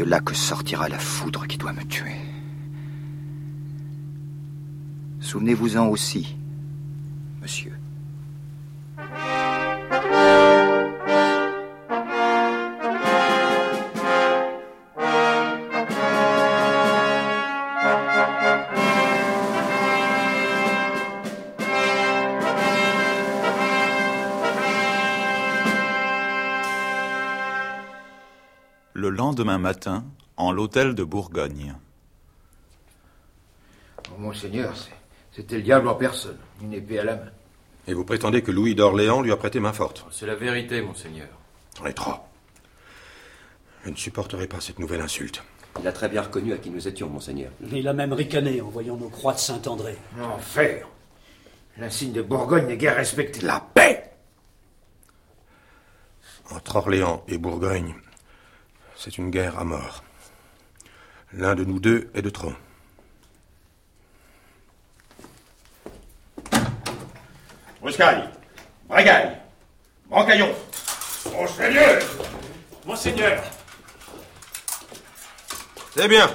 De 0.00 0.04
là 0.04 0.20
que 0.20 0.34
sortira 0.34 0.88
la 0.88 0.98
foudre 0.98 1.46
qui 1.46 1.58
doit 1.58 1.74
me 1.74 1.84
tuer. 1.84 2.16
Souvenez-vous-en 5.20 5.88
aussi, 5.88 6.36
lendemain 29.40 29.58
matin, 29.58 30.04
en 30.36 30.52
l'hôtel 30.52 30.94
de 30.94 31.02
Bourgogne. 31.02 31.74
Oh, 34.10 34.18
monseigneur, 34.18 34.74
c'était 35.32 35.56
le 35.56 35.62
diable 35.62 35.88
en 35.88 35.94
personne, 35.94 36.36
une 36.60 36.74
épée 36.74 36.98
à 36.98 37.04
la 37.04 37.16
main. 37.16 37.30
Et 37.86 37.94
vous 37.94 38.04
prétendez 38.04 38.42
que 38.42 38.50
Louis 38.50 38.74
d'Orléans 38.74 39.22
lui 39.22 39.32
a 39.32 39.38
prêté 39.38 39.58
main 39.58 39.72
forte? 39.72 40.04
C'est 40.10 40.26
la 40.26 40.34
vérité, 40.34 40.82
monseigneur. 40.82 41.28
J'en 41.78 41.86
ai 41.86 41.94
trop. 41.94 42.16
Je 43.82 43.88
ne 43.88 43.96
supporterai 43.96 44.46
pas 44.46 44.60
cette 44.60 44.78
nouvelle 44.78 45.00
insulte. 45.00 45.42
Il 45.80 45.88
a 45.88 45.92
très 45.92 46.10
bien 46.10 46.20
reconnu 46.20 46.52
à 46.52 46.58
qui 46.58 46.68
nous 46.68 46.86
étions, 46.86 47.08
monseigneur. 47.08 47.50
Il 47.72 47.88
a 47.88 47.94
même 47.94 48.12
ricané 48.12 48.60
en 48.60 48.68
voyant 48.68 48.98
nos 48.98 49.08
croix 49.08 49.32
de 49.32 49.38
Saint-André. 49.38 49.96
Enfer 50.20 50.86
L'insigne 51.78 52.12
de 52.12 52.20
Bourgogne 52.20 52.66
n'est 52.66 52.76
guère 52.76 52.96
respecté. 52.96 53.40
La 53.40 53.66
paix 53.72 54.10
Entre 56.50 56.76
Orléans 56.76 57.24
et 57.26 57.38
Bourgogne, 57.38 57.94
c'est 59.02 59.16
une 59.16 59.30
guerre 59.30 59.58
à 59.58 59.64
mort. 59.64 60.04
L'un 61.32 61.54
de 61.54 61.64
nous 61.64 61.80
deux 61.80 62.10
est 62.14 62.20
de 62.20 62.28
trop. 62.28 62.52
Bruscaille, 67.80 68.28
Bragaille, 68.88 69.38
Brancaillon. 70.10 70.54
Monseigneur 71.32 72.02
Monseigneur 72.84 73.42
C'est 75.96 76.08
bien. 76.08 76.28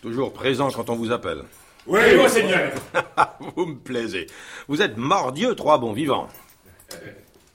Toujours 0.00 0.32
présent 0.32 0.70
quand 0.70 0.88
on 0.88 0.96
vous 0.96 1.12
appelle. 1.12 1.44
Oui, 1.86 2.16
monseigneur 2.16 2.72
vous 3.56 3.66
me 3.66 3.78
plaisez. 3.78 4.26
Vous 4.66 4.80
êtes 4.80 4.96
mordieux, 4.96 5.54
trois 5.54 5.76
bons 5.78 5.92
vivants. 5.92 6.28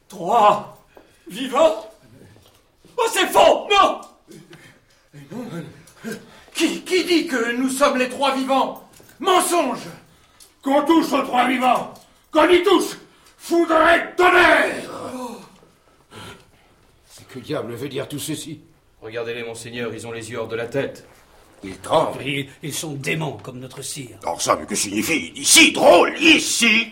Trois 0.09 0.77
Vivants 1.27 1.89
Oh, 2.97 3.07
c'est 3.11 3.27
faux 3.27 3.67
Non 3.69 4.01
Qui, 6.53 6.81
qui 6.81 7.03
dit 7.03 7.27
que 7.27 7.55
nous 7.55 7.64
sommes 7.75 7.97
les 7.97 8.09
trois 8.09 8.35
vivants. 8.35 8.87
Mensonge. 9.19 9.87
Qu'on 10.61 10.83
touche 10.83 11.11
aux 11.11 11.21
trois 11.23 11.47
vivants. 11.47 11.93
Qu'on 12.31 12.49
y 12.49 12.63
touche. 12.63 12.97
Foudre 13.37 13.75
et 13.89 14.15
tonnerre. 14.15 14.89
Que 17.29 17.39
diable 17.39 17.73
veut 17.75 17.89
dire 17.89 18.07
tout 18.07 18.19
ceci. 18.19 18.61
Regardez-les, 19.01 19.43
monseigneur, 19.43 19.93
ils 19.93 20.07
ont 20.07 20.11
les 20.11 20.31
yeux 20.31 20.39
hors 20.39 20.47
de 20.47 20.55
la 20.55 20.67
tête. 20.67 21.05
Ils 21.63 21.77
tremblent. 21.79 22.21
Ils, 22.25 22.49
ils 22.63 22.73
sont 22.73 22.93
démons 22.93 23.37
comme 23.43 23.59
notre 23.59 23.81
cire. 23.81 24.17
Alors 24.23 24.41
ça, 24.41 24.55
mais 24.55 24.65
que 24.65 24.75
signifie 24.75 25.33
Ici, 25.35 25.71
drôle, 25.73 26.17
ici. 26.19 26.87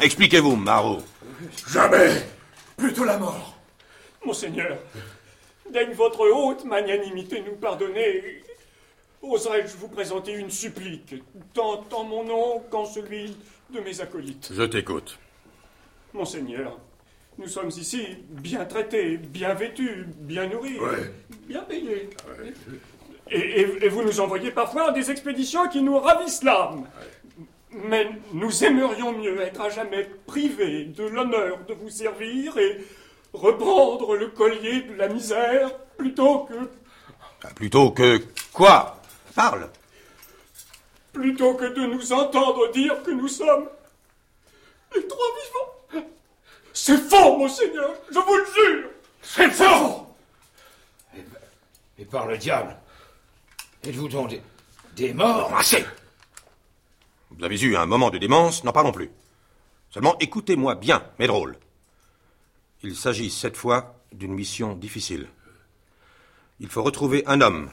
Expliquez-vous, 0.00 0.56
Marot. 0.56 0.98
Jamais. 1.68 2.22
Plutôt 2.76 3.04
la 3.04 3.18
mort. 3.18 3.56
Monseigneur, 4.24 4.76
daigne 5.70 5.92
votre 5.92 6.28
haute 6.28 6.64
magnanimité 6.64 7.42
nous 7.46 7.56
pardonner. 7.56 8.42
Oserais-je 9.22 9.76
vous 9.76 9.88
présenter 9.88 10.32
une 10.32 10.50
supplique, 10.50 11.14
tant 11.52 11.84
en 11.92 12.04
mon 12.04 12.24
nom 12.24 12.60
qu'en 12.70 12.84
celui 12.84 13.36
de 13.70 13.80
mes 13.80 14.00
acolytes? 14.00 14.50
Je 14.54 14.62
t'écoute. 14.62 15.18
Monseigneur, 16.14 16.78
nous 17.38 17.46
sommes 17.46 17.68
ici 17.68 18.06
bien 18.30 18.64
traités, 18.64 19.16
bien 19.18 19.54
vêtus, 19.54 20.06
bien 20.20 20.46
nourris, 20.46 20.78
Ouais. 20.78 21.12
bien 21.46 21.62
payés. 21.62 22.08
Et, 23.30 23.38
et- 23.38 23.84
et 23.84 23.88
vous 23.88 24.02
nous 24.02 24.20
envoyez 24.20 24.50
parfois 24.50 24.90
des 24.92 25.10
expéditions 25.10 25.68
qui 25.68 25.82
nous 25.82 25.98
ravissent 25.98 26.42
l'âme. 26.42 26.86
Mais 27.72 28.08
nous 28.32 28.64
aimerions 28.64 29.12
mieux 29.16 29.40
être 29.42 29.60
à 29.60 29.70
jamais 29.70 30.08
privés 30.26 30.86
de 30.86 31.04
l'honneur 31.04 31.58
de 31.68 31.74
vous 31.74 31.90
servir 31.90 32.58
et 32.58 32.78
reprendre 33.32 34.16
le 34.16 34.28
collier 34.28 34.82
de 34.82 34.94
la 34.94 35.08
misère 35.08 35.70
plutôt 35.96 36.44
que 36.44 36.54
Plutôt 37.54 37.90
que 37.90 38.22
quoi? 38.52 39.00
Parle. 39.34 39.70
plutôt 41.12 41.54
que 41.54 41.64
de 41.64 41.86
nous 41.86 42.12
entendre 42.12 42.70
dire 42.72 43.02
que 43.02 43.10
nous 43.10 43.28
sommes 43.28 43.68
les 44.94 45.06
trois 45.06 45.26
vivants. 45.92 46.06
C'est 46.72 46.98
faux, 46.98 47.38
monseigneur, 47.38 47.94
je 48.10 48.18
vous 48.18 48.36
le 48.36 48.44
jure. 48.44 48.90
C'est 49.22 49.50
faux 49.50 50.06
Et 51.98 52.04
par 52.04 52.26
le 52.26 52.36
diable 52.38 52.76
Êtes-vous 53.84 54.08
donc 54.08 54.28
des, 54.30 54.42
des 54.96 55.14
morts? 55.14 55.52
Assez 55.56 55.84
Vous 57.30 57.44
avez 57.44 57.58
eu 57.62 57.76
un 57.76 57.86
moment 57.86 58.10
de 58.10 58.18
démence, 58.18 58.64
n'en 58.64 58.72
parlons 58.72 58.92
plus. 58.92 59.10
Seulement 59.90 60.16
écoutez-moi 60.18 60.74
bien, 60.74 61.02
mes 61.18 61.26
drôles. 61.26 61.56
Il 62.82 62.96
s'agit 62.96 63.30
cette 63.30 63.56
fois 63.56 63.96
d'une 64.12 64.32
mission 64.32 64.74
difficile. 64.74 65.28
Il 66.60 66.68
faut 66.68 66.82
retrouver 66.82 67.22
un 67.26 67.40
homme 67.40 67.70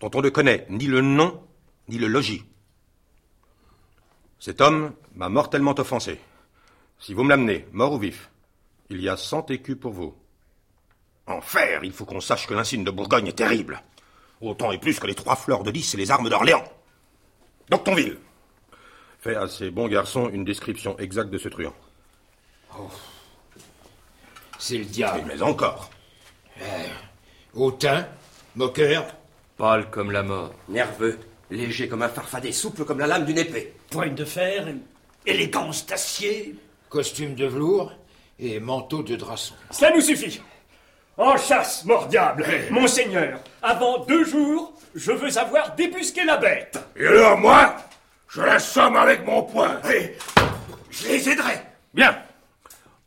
dont 0.00 0.10
on 0.14 0.22
ne 0.22 0.28
connaît 0.30 0.66
ni 0.70 0.86
le 0.86 1.00
nom 1.00 1.42
ni 1.88 1.98
le 1.98 2.06
logis. 2.06 2.44
Cet 4.38 4.60
homme 4.60 4.94
m'a 5.14 5.28
mortellement 5.28 5.74
offensé. 5.78 6.18
Si 6.98 7.14
vous 7.14 7.24
me 7.24 7.28
l'amenez, 7.28 7.66
mort 7.72 7.92
ou 7.92 7.98
vif, 7.98 8.30
il 8.90 9.00
y 9.00 9.08
a 9.08 9.16
cent 9.16 9.50
écus 9.50 9.76
pour 9.78 9.92
vous. 9.92 10.14
Enfer, 11.26 11.84
il 11.84 11.92
faut 11.92 12.06
qu'on 12.06 12.20
sache 12.20 12.46
que 12.46 12.54
l'insigne 12.54 12.84
de 12.84 12.90
Bourgogne 12.90 13.26
est 13.26 13.32
terrible. 13.32 13.82
Autant 14.40 14.72
et 14.72 14.78
plus 14.78 14.98
que 14.98 15.06
les 15.06 15.14
trois 15.14 15.36
fleurs 15.36 15.62
de 15.62 15.70
lys 15.70 15.92
et 15.94 15.98
les 15.98 16.10
armes 16.10 16.30
d'Orléans. 16.30 16.64
Doctonville, 17.68 18.18
fais 19.18 19.34
à 19.34 19.46
ces 19.48 19.70
bons 19.70 19.88
garçons 19.88 20.30
une 20.30 20.44
description 20.44 20.96
exacte 20.98 21.30
de 21.30 21.38
ce 21.38 21.48
truand. 21.48 21.74
C'est 24.58 24.78
le 24.78 24.84
diable. 24.84 25.22
Mais 25.26 25.42
encore. 25.42 25.90
Hautain, 27.54 28.06
moqueur, 28.56 29.06
Pâle 29.56 29.90
comme 29.90 30.12
la 30.12 30.22
mort. 30.22 30.52
Nerveux, 30.68 31.18
léger 31.50 31.88
comme 31.88 32.02
un 32.02 32.08
farfadet, 32.08 32.52
souple 32.52 32.84
comme 32.84 33.00
la 33.00 33.08
lame 33.08 33.24
d'une 33.24 33.38
épée. 33.38 33.74
Poigne 33.90 34.14
de 34.14 34.24
fer, 34.24 34.68
élégance 35.26 35.86
d'acier. 35.86 36.54
costume 36.88 37.34
de 37.34 37.46
velours 37.46 37.92
et 38.38 38.60
manteau 38.60 39.02
de 39.02 39.16
drasson. 39.16 39.54
Cela 39.70 39.92
nous 39.94 40.00
suffit. 40.00 40.40
En 41.16 41.36
chasse, 41.36 41.84
mort 41.84 42.06
diable, 42.06 42.46
monseigneur, 42.70 43.40
avant 43.60 44.04
deux 44.04 44.24
jours, 44.24 44.72
je 44.94 45.10
veux 45.10 45.36
avoir 45.36 45.74
débusqué 45.74 46.24
la 46.24 46.36
bête. 46.36 46.78
Et 46.94 47.06
alors, 47.06 47.36
moi, 47.36 47.74
je 48.28 48.40
l'assomme 48.42 48.96
avec 48.96 49.26
mon 49.26 49.42
poing. 49.42 49.80
Et 49.92 50.16
je 50.90 51.08
les 51.08 51.28
aiderai. 51.30 51.60
Bien. 51.92 52.16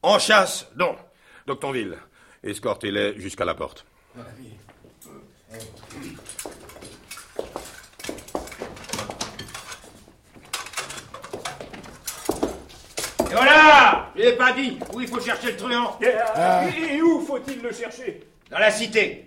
En 0.03 0.19
chasse, 0.19 0.67
donc. 0.75 0.97
Doctonville, 1.47 1.97
escortez-les 2.43 3.19
jusqu'à 3.19 3.45
la 3.45 3.55
porte. 3.55 3.85
Et 13.29 13.33
voilà! 13.33 14.11
Je 14.15 14.21
l'ai 14.21 14.33
pas 14.33 14.51
dit 14.51 14.77
Où 14.93 15.01
il 15.01 15.07
faut 15.07 15.19
chercher 15.21 15.51
le 15.51 15.57
truand? 15.57 15.97
Ah. 16.35 16.67
Et, 16.67 16.95
et 16.95 17.01
où 17.01 17.25
faut-il 17.25 17.61
le 17.61 17.71
chercher? 17.71 18.23
Dans 18.49 18.59
la 18.59 18.69
cité. 18.69 19.25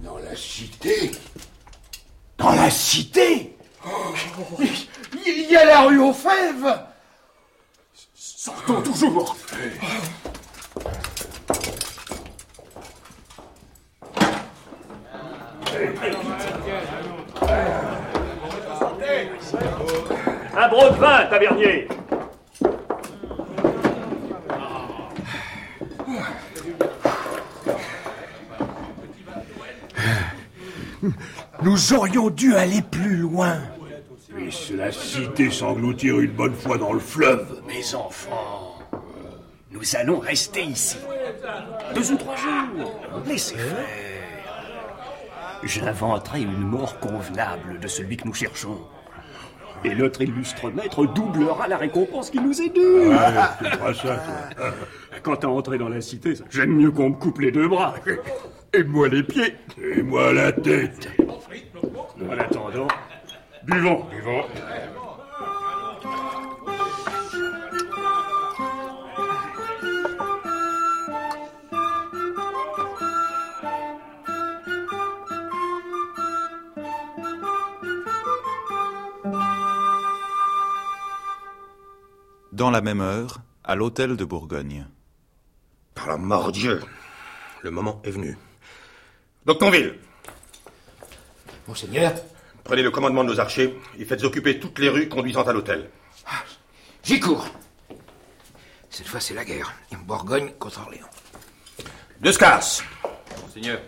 Dans 0.00 0.18
la 0.18 0.34
cité? 0.34 1.12
Dans 2.36 2.50
la 2.50 2.70
cité? 2.70 3.56
Il 5.26 5.50
y 5.50 5.56
a 5.56 5.64
la 5.64 5.82
rue 5.82 6.00
aux 6.00 6.12
fèves 6.12 6.87
Sortons 8.48 8.80
toujours 8.80 9.36
Un 20.56 20.68
broc 20.68 20.94
de 20.94 21.00
vin, 21.00 21.26
tavernier 21.30 21.88
Nous 31.62 31.92
aurions 31.92 32.30
dû 32.30 32.54
aller 32.54 32.82
plus 32.82 33.16
loin. 33.16 33.58
La 34.78 34.92
cité 34.92 35.50
s'engloutir 35.50 36.20
une 36.20 36.30
bonne 36.30 36.54
fois 36.54 36.78
dans 36.78 36.92
le 36.92 37.00
fleuve. 37.00 37.62
Mes 37.66 37.96
enfants, 37.96 38.78
nous 39.72 39.82
allons 39.96 40.20
rester 40.20 40.62
ici. 40.62 40.98
Deux 41.96 42.12
ou 42.12 42.16
trois 42.16 42.36
jours. 42.36 43.00
Laissez 43.26 43.56
faire. 43.56 43.84
J'inventerai 45.64 46.42
une 46.42 46.60
mort 46.60 47.00
convenable 47.00 47.80
de 47.80 47.88
celui 47.88 48.18
que 48.18 48.28
nous 48.28 48.34
cherchons. 48.34 48.78
Et 49.82 49.96
notre 49.96 50.22
illustre 50.22 50.70
maître 50.70 51.06
doublera 51.06 51.66
la 51.66 51.76
récompense 51.76 52.30
qui 52.30 52.38
nous 52.38 52.62
est 52.62 52.68
due. 52.68 53.12
Ah, 53.18 53.58
c'est 53.60 53.80
pas 53.80 53.92
ça, 53.92 54.22
toi. 54.56 54.70
Quant 55.24 55.34
à 55.34 55.48
entrer 55.48 55.78
dans 55.78 55.88
la 55.88 56.00
cité, 56.00 56.34
j'aime 56.50 56.76
mieux 56.76 56.92
qu'on 56.92 57.10
me 57.10 57.16
coupe 57.16 57.40
les 57.40 57.50
deux 57.50 57.66
bras. 57.66 57.96
Et 58.72 58.84
moi 58.84 59.08
les 59.08 59.24
pieds. 59.24 59.56
Et 59.82 60.02
moi 60.02 60.32
la 60.32 60.52
tête. 60.52 61.08
En 62.20 62.38
attendant, 62.38 62.88
buvons. 63.68 64.04
Buvons. 64.10 64.44
Dans 82.52 82.70
la 82.70 82.80
même 82.80 83.00
heure, 83.00 83.38
à 83.62 83.76
l'hôtel 83.76 84.16
de 84.16 84.24
Bourgogne. 84.24 84.88
Par 85.94 86.08
la 86.08 86.16
mort 86.16 86.50
Dieu, 86.50 86.80
le 87.62 87.70
moment 87.70 88.00
est 88.02 88.10
venu. 88.10 88.36
Doctonville, 89.46 89.94
Monseigneur, 91.68 92.14
prenez 92.64 92.82
le 92.82 92.90
commandement 92.90 93.24
de 93.24 93.30
nos 93.30 93.40
archers 93.40 93.74
et 93.98 94.04
faites 94.04 94.22
occuper 94.24 94.58
toutes 94.58 94.78
les 94.78 94.88
rues 94.88 95.08
conduisant 95.08 95.42
à 95.42 95.52
l'hôtel. 95.52 95.88
j'y 97.02 97.20
cours. 97.20 97.46
Cette 98.90 99.06
fois, 99.06 99.20
c'est 99.20 99.34
la 99.34 99.44
guerre. 99.44 99.72
Bourgogne 100.06 100.50
contre 100.58 100.80
Orléans. 100.80 101.06
Descasse, 102.20 102.82
Monseigneur. 103.42 103.78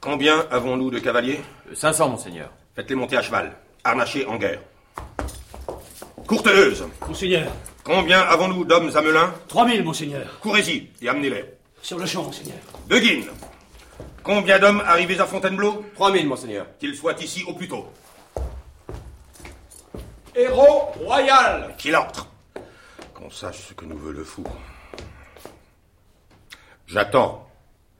combien 0.00 0.46
avons-nous 0.50 0.90
de 0.90 0.98
cavaliers 0.98 1.40
500, 1.74 2.10
monseigneur. 2.10 2.50
Faites-les 2.76 2.94
monter 2.94 3.16
à 3.16 3.22
cheval, 3.22 3.56
harnachés 3.82 4.26
en 4.26 4.36
guerre. 4.36 4.60
Courteuse, 6.26 6.86
Monseigneur, 7.06 7.50
combien 7.82 8.20
avons-nous 8.20 8.64
d'hommes 8.64 8.90
à 8.94 9.00
Melun 9.00 9.32
3000, 9.48 9.82
monseigneur. 9.82 10.38
Courez-y 10.40 10.90
et 11.00 11.08
amenez-les. 11.08 11.44
Sur 11.82 11.98
le 11.98 12.06
champ, 12.06 12.22
monseigneur. 12.24 12.58
De 12.88 12.98
Guine, 12.98 13.28
combien 14.28 14.58
d'hommes 14.58 14.82
arrivés 14.86 15.18
à 15.20 15.24
Fontainebleau 15.24 15.86
3000, 15.94 16.28
monseigneur. 16.28 16.66
Qu'ils 16.78 16.94
soient 16.94 17.14
ici 17.14 17.44
au 17.48 17.54
plus 17.54 17.66
tôt. 17.66 17.86
Héros 20.36 20.90
royal 21.02 21.74
Qu'il 21.78 21.96
entre. 21.96 22.28
Qu'on 23.14 23.30
sache 23.30 23.68
ce 23.68 23.72
que 23.72 23.86
nous 23.86 23.96
veut 23.96 24.12
le 24.12 24.24
fou. 24.24 24.44
J'attends. 26.86 27.48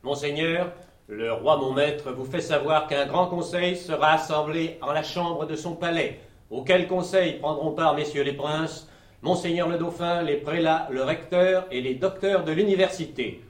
Monseigneur, 0.03 0.71
le 1.09 1.33
roi 1.33 1.57
mon 1.57 1.73
maître 1.73 2.13
vous 2.13 2.27
fait 2.27 2.43
savoir 2.43 2.89
qu'un 2.89 3.07
grand 3.07 3.29
conseil 3.29 3.75
sera 3.75 4.13
assemblé 4.13 4.79
en 4.83 4.93
la 4.93 5.03
chambre 5.03 5.47
de 5.47 5.57
son 5.57 5.75
palais, 5.77 6.21
auquel 6.51 6.89
conseil 6.89 7.39
prendront 7.39 7.73
part 7.73 7.95
messieurs 7.95 8.23
les 8.23 8.35
princes, 8.35 8.87
Monseigneur 9.23 9.69
le 9.69 9.79
dauphin, 9.79 10.23
les 10.23 10.37
prélats, 10.37 10.89
le 10.91 11.03
recteur 11.03 11.67
et 11.73 11.81
les 11.81 11.95
docteurs 11.95 12.45
de 12.45 12.53
l'université. 12.53 13.43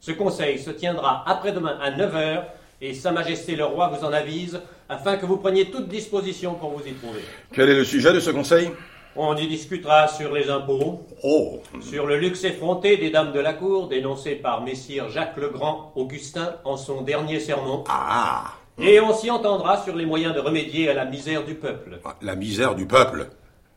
Ce 0.00 0.12
conseil 0.12 0.58
se 0.58 0.70
tiendra 0.70 1.24
après-demain 1.26 1.78
à 1.80 1.90
9h 1.90 2.44
et 2.80 2.94
Sa 2.94 3.10
Majesté 3.12 3.56
le 3.56 3.64
roi 3.64 3.88
vous 3.88 4.04
en 4.04 4.12
avise 4.12 4.60
afin 4.88 5.16
que 5.16 5.26
vous 5.26 5.38
preniez 5.38 5.70
toute 5.70 5.88
disposition 5.88 6.54
pour 6.54 6.70
vous 6.70 6.86
y 6.86 6.92
trouver. 6.92 7.20
Quel 7.52 7.70
est 7.70 7.74
le 7.74 7.84
sujet 7.84 8.12
de 8.12 8.20
ce 8.20 8.30
conseil? 8.30 8.70
On 9.18 9.34
y 9.34 9.48
discutera 9.48 10.08
sur 10.08 10.32
les 10.34 10.50
impôts, 10.50 11.06
Oh 11.22 11.62
sur 11.80 12.06
le 12.06 12.18
luxe 12.18 12.44
effronté 12.44 12.98
des 12.98 13.10
dames 13.10 13.32
de 13.32 13.40
la 13.40 13.54
cour 13.54 13.88
dénoncé 13.88 14.34
par 14.34 14.60
Messire 14.60 15.08
Jacques 15.08 15.38
le 15.38 15.48
Grand 15.48 15.90
Augustin 15.96 16.56
en 16.64 16.76
son 16.76 17.00
dernier 17.00 17.40
sermon. 17.40 17.82
Ah 17.88 18.52
Et 18.78 19.00
on 19.00 19.14
s'y 19.14 19.30
entendra 19.30 19.82
sur 19.82 19.96
les 19.96 20.04
moyens 20.04 20.34
de 20.34 20.40
remédier 20.40 20.90
à 20.90 20.94
la 20.94 21.06
misère 21.06 21.44
du 21.46 21.54
peuple. 21.54 21.98
La 22.20 22.36
misère 22.36 22.74
du 22.74 22.86
peuple. 22.86 23.28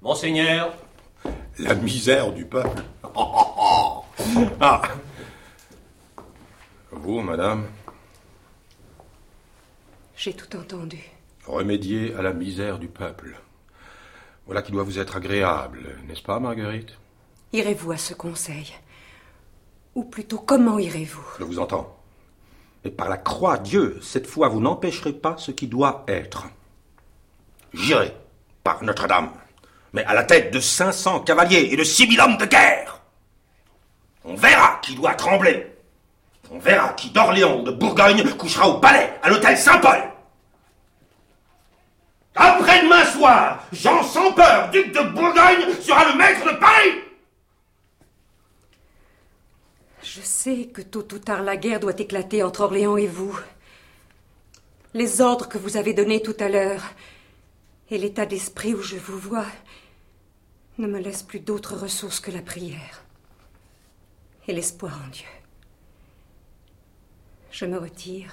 Monseigneur, 0.01 0.73
La 1.57 1.73
misère 1.73 2.33
du 2.33 2.43
peuple. 2.45 2.83
Oh, 3.03 3.09
oh, 3.15 3.45
oh. 3.57 4.03
Ah 4.59 4.81
Vous, 6.91 7.21
madame, 7.21 7.65
J'ai 10.15 10.33
tout 10.33 10.55
entendu. 10.57 10.99
remédier 11.45 12.13
à 12.15 12.21
la 12.21 12.33
misère 12.33 12.79
du 12.79 12.87
peuple. 12.87 13.39
Voilà 14.45 14.61
qui 14.61 14.71
doit 14.71 14.83
vous 14.83 14.97
être 14.99 15.15
agréable, 15.17 15.97
n'est-ce 16.07 16.23
pas, 16.23 16.39
Marguerite 16.39 16.97
Irez-vous 17.53 17.91
à 17.91 17.97
ce 17.97 18.13
conseil 18.13 18.73
Ou 19.95 20.03
plutôt, 20.03 20.39
comment 20.39 20.79
irez-vous 20.79 21.23
Je 21.39 21.43
vous 21.43 21.59
entends. 21.59 21.95
Mais 22.83 22.91
par 22.91 23.09
la 23.09 23.17
croix, 23.17 23.57
Dieu, 23.57 23.99
cette 24.01 24.27
fois, 24.27 24.47
vous 24.47 24.59
n'empêcherez 24.61 25.13
pas 25.13 25.35
ce 25.37 25.51
qui 25.51 25.67
doit 25.67 26.03
être. 26.07 26.47
J'irai, 27.73 28.15
par 28.63 28.83
Notre-Dame, 28.83 29.31
mais 29.93 30.03
à 30.05 30.13
la 30.15 30.23
tête 30.23 30.51
de 30.53 30.59
500 30.59 31.21
cavaliers 31.21 31.69
et 31.71 31.77
de 31.77 31.83
6000 31.83 32.19
hommes 32.19 32.37
de 32.37 32.45
guerre. 32.45 33.01
On 34.23 34.35
verra 34.35 34.79
qui 34.81 34.95
doit 34.95 35.13
trembler. 35.13 35.67
On 36.51 36.59
verra 36.59 36.93
qui 36.93 37.11
d'Orléans 37.11 37.59
ou 37.59 37.63
de 37.63 37.71
Bourgogne 37.71 38.23
couchera 38.35 38.67
au 38.67 38.79
palais, 38.79 39.13
à 39.21 39.29
l'hôtel 39.29 39.57
Saint-Paul. 39.57 39.99
Après-demain 42.35 43.05
soir, 43.05 43.63
Jean 43.71 44.01
sans 44.03 44.31
duc 44.71 44.91
de 44.91 45.13
Bourgogne, 45.13 45.73
sera 45.81 46.11
le 46.11 46.17
maître 46.17 46.45
de 46.45 46.57
Paris. 46.57 47.03
Je 50.01 50.21
sais 50.21 50.65
que 50.73 50.81
tôt 50.81 51.05
ou 51.13 51.19
tard 51.19 51.43
la 51.43 51.57
guerre 51.57 51.79
doit 51.79 51.99
éclater 51.99 52.41
entre 52.41 52.61
Orléans 52.61 52.97
et 52.97 53.07
vous. 53.07 53.37
Les 54.93 55.21
ordres 55.21 55.47
que 55.47 55.57
vous 55.57 55.77
avez 55.77 55.93
donnés 55.93 56.21
tout 56.21 56.37
à 56.39 56.49
l'heure 56.49 56.83
et 57.91 57.97
l'état 57.97 58.25
d'esprit 58.25 58.73
où 58.73 58.81
je 58.81 58.95
vous 58.95 59.19
vois 59.19 59.45
ne 60.79 60.87
me 60.87 60.99
laissent 60.99 61.23
plus 61.23 61.41
d'autre 61.41 61.75
ressource 61.75 62.19
que 62.19 62.31
la 62.31 62.41
prière 62.41 63.03
et 64.47 64.53
l'espoir 64.53 64.99
en 65.05 65.09
Dieu. 65.09 65.27
Je 67.51 67.65
me 67.65 67.77
retire. 67.77 68.31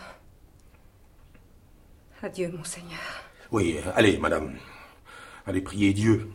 Adieu, 2.22 2.50
monseigneur. 2.50 3.00
Oui, 3.50 3.78
allez, 3.94 4.18
madame. 4.18 4.58
Allez 5.46 5.60
prier 5.60 5.92
Dieu 5.92 6.30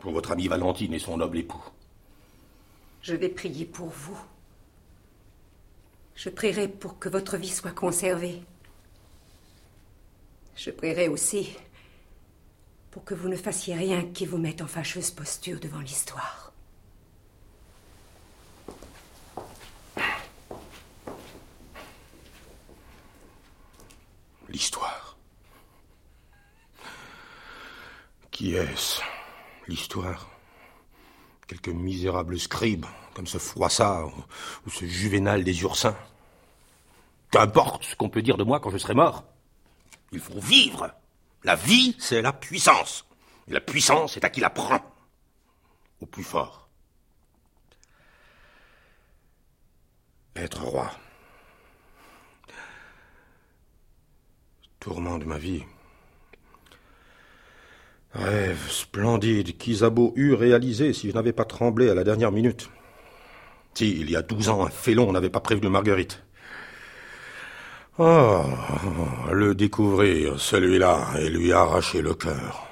pour 0.00 0.12
votre 0.12 0.32
amie 0.32 0.48
Valentine 0.48 0.92
et 0.94 0.98
son 0.98 1.16
noble 1.16 1.38
époux. 1.38 1.62
Je 3.02 3.14
vais 3.14 3.28
prier 3.28 3.64
pour 3.64 3.88
vous. 3.88 4.18
Je 6.14 6.28
prierai 6.28 6.68
pour 6.68 6.98
que 6.98 7.08
votre 7.08 7.36
vie 7.36 7.48
soit 7.48 7.70
conservée. 7.72 8.42
Je 10.54 10.70
prierai 10.70 11.08
aussi 11.08 11.56
pour 12.90 13.04
que 13.04 13.14
vous 13.14 13.28
ne 13.28 13.36
fassiez 13.36 13.74
rien 13.74 14.04
qui 14.04 14.26
vous 14.26 14.36
mette 14.36 14.60
en 14.60 14.66
fâcheuse 14.66 15.10
posture 15.10 15.60
devant 15.60 15.80
l'histoire. 15.80 16.49
L'histoire. 24.50 25.16
Qui 28.32 28.54
est-ce 28.56 29.00
L'histoire? 29.68 30.28
Quelques 31.46 31.68
misérables 31.68 32.38
scribes, 32.38 32.86
comme 33.14 33.28
ce 33.28 33.38
Froissart 33.38 34.08
ou, 34.08 34.24
ou 34.66 34.70
ce 34.70 34.86
Juvénal 34.86 35.44
des 35.44 35.62
Ursins. 35.62 35.96
Qu'importe 37.30 37.84
ce 37.84 37.94
qu'on 37.94 38.08
peut 38.08 38.22
dire 38.22 38.36
de 38.36 38.42
moi 38.42 38.58
quand 38.58 38.70
je 38.70 38.78
serai 38.78 38.94
mort. 38.94 39.22
Il 40.10 40.18
faut 40.18 40.40
vivre. 40.40 40.92
La 41.44 41.54
vie, 41.54 41.94
c'est 42.00 42.20
la 42.20 42.32
puissance. 42.32 43.06
Et 43.46 43.52
la 43.52 43.60
puissance, 43.60 44.14
c'est 44.14 44.24
à 44.24 44.30
qui 44.30 44.40
la 44.40 44.50
prend. 44.50 44.80
Au 46.00 46.06
plus 46.06 46.24
fort. 46.24 46.68
Être 50.34 50.64
roi. 50.64 50.90
Tourment 54.80 55.18
de 55.18 55.26
ma 55.26 55.36
vie. 55.36 55.62
Rêve 58.14 58.66
splendide 58.70 59.58
qu'Isabeau 59.58 60.14
eût 60.16 60.32
réalisé 60.32 60.94
si 60.94 61.10
je 61.10 61.14
n'avais 61.14 61.34
pas 61.34 61.44
tremblé 61.44 61.90
à 61.90 61.94
la 61.94 62.02
dernière 62.02 62.32
minute. 62.32 62.70
Si, 63.74 63.90
il 64.00 64.10
y 64.10 64.16
a 64.16 64.22
douze 64.22 64.48
ans, 64.48 64.64
un 64.64 64.70
félon 64.70 65.12
n'avait 65.12 65.28
pas 65.28 65.40
prévenu 65.40 65.68
Marguerite. 65.68 66.22
Oh, 67.98 68.42
le 69.30 69.54
découvrir, 69.54 70.40
celui-là, 70.40 71.08
et 71.18 71.28
lui 71.28 71.52
arracher 71.52 72.00
le 72.00 72.14
cœur. 72.14 72.66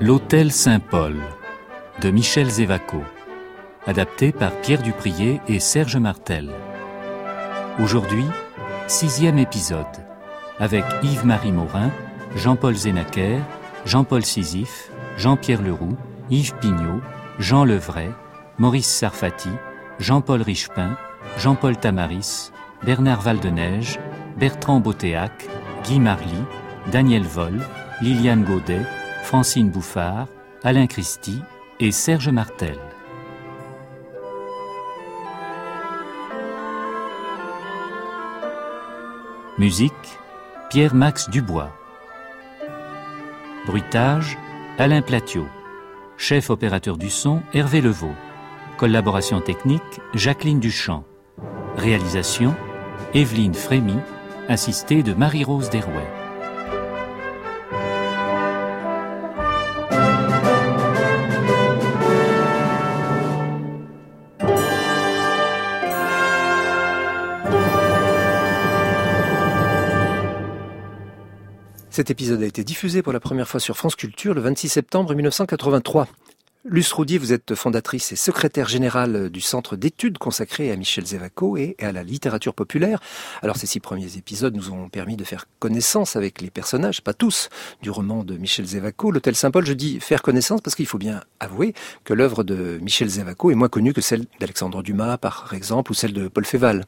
L'Hôtel 0.00 0.50
Saint-Paul 0.50 1.14
de 2.00 2.10
Michel 2.10 2.50
Zévaco, 2.50 3.02
adapté 3.86 4.32
par 4.32 4.52
Pierre 4.60 4.82
Duprier 4.82 5.40
et 5.48 5.60
Serge 5.60 5.96
Martel. 5.96 6.50
Aujourd'hui, 7.80 8.24
sixième 8.88 9.38
épisode, 9.38 9.86
avec 10.58 10.84
Yves-Marie 11.02 11.52
Morin, 11.52 11.90
Jean-Paul 12.36 12.74
Zénaquer, 12.74 13.38
Jean-Paul 13.84 14.24
Sisyphe, 14.24 14.90
Jean-Pierre 15.16 15.62
Leroux, 15.62 15.96
Yves 16.30 16.54
Pignot, 16.60 17.00
Jean 17.38 17.64
Levray, 17.64 18.10
Maurice 18.58 18.88
Sarfati, 18.88 19.50
Jean-Paul 19.98 20.42
Richepin, 20.42 20.96
Jean-Paul 21.38 21.76
Tamaris, 21.76 22.50
Bernard 22.82 23.20
Valdeneige, 23.20 23.98
Bertrand 24.38 24.80
Botéac, 24.80 25.46
Guy 25.84 26.00
Marly, 26.00 26.42
Daniel 26.90 27.22
Vol, 27.22 27.60
Liliane 28.00 28.44
Gaudet, 28.44 28.82
Francine 29.22 29.70
Bouffard, 29.70 30.26
Alain 30.64 30.86
Christie 30.86 31.40
et 31.80 31.90
Serge 31.90 32.28
Martel. 32.28 32.78
Musique 39.58 39.92
Pierre-Max 40.70 41.30
Dubois. 41.30 41.70
Bruitage 43.66 44.38
Alain 44.78 45.02
Platiot. 45.02 45.46
Chef 46.16 46.50
opérateur 46.50 46.96
du 46.96 47.10
son 47.10 47.42
Hervé 47.52 47.80
Levaux. 47.80 48.14
Collaboration 48.76 49.40
technique 49.40 50.00
Jacqueline 50.14 50.60
Duchamp. 50.60 51.04
Réalisation 51.76 52.54
Evelyne 53.14 53.54
Frémy, 53.54 53.96
assistée 54.48 55.02
de 55.02 55.14
Marie-Rose 55.14 55.70
Derouet. 55.70 56.23
Cet 71.94 72.10
épisode 72.10 72.42
a 72.42 72.46
été 72.46 72.64
diffusé 72.64 73.02
pour 73.02 73.12
la 73.12 73.20
première 73.20 73.46
fois 73.46 73.60
sur 73.60 73.76
France 73.76 73.94
Culture 73.94 74.34
le 74.34 74.40
26 74.40 74.68
septembre 74.68 75.14
1983. 75.14 76.08
Luce 76.64 76.90
Roudier, 76.90 77.18
vous 77.18 77.32
êtes 77.32 77.54
fondatrice 77.54 78.10
et 78.10 78.16
secrétaire 78.16 78.66
générale 78.66 79.30
du 79.30 79.40
centre 79.40 79.76
d'études 79.76 80.18
consacré 80.18 80.72
à 80.72 80.76
Michel 80.76 81.06
Zévaco 81.06 81.56
et 81.56 81.76
à 81.78 81.92
la 81.92 82.02
littérature 82.02 82.52
populaire. 82.52 82.98
Alors 83.42 83.56
ces 83.56 83.68
six 83.68 83.78
premiers 83.78 84.16
épisodes 84.16 84.56
nous 84.56 84.72
ont 84.72 84.88
permis 84.88 85.14
de 85.14 85.22
faire 85.22 85.46
connaissance 85.60 86.16
avec 86.16 86.40
les 86.40 86.50
personnages, 86.50 87.00
pas 87.00 87.14
tous, 87.14 87.48
du 87.80 87.90
roman 87.90 88.24
de 88.24 88.36
Michel 88.36 88.66
Zévaco. 88.66 89.12
L'Hôtel 89.12 89.36
Saint-Paul, 89.36 89.64
je 89.64 89.72
dis 89.72 90.00
faire 90.00 90.22
connaissance 90.22 90.62
parce 90.62 90.74
qu'il 90.74 90.86
faut 90.86 90.98
bien 90.98 91.22
avouer 91.38 91.74
que 92.02 92.12
l'œuvre 92.12 92.42
de 92.42 92.80
Michel 92.82 93.08
Zévaco 93.08 93.52
est 93.52 93.54
moins 93.54 93.68
connue 93.68 93.92
que 93.92 94.00
celle 94.00 94.26
d'Alexandre 94.40 94.82
Dumas, 94.82 95.16
par 95.16 95.54
exemple, 95.54 95.92
ou 95.92 95.94
celle 95.94 96.12
de 96.12 96.26
Paul 96.26 96.44
Féval. 96.44 96.86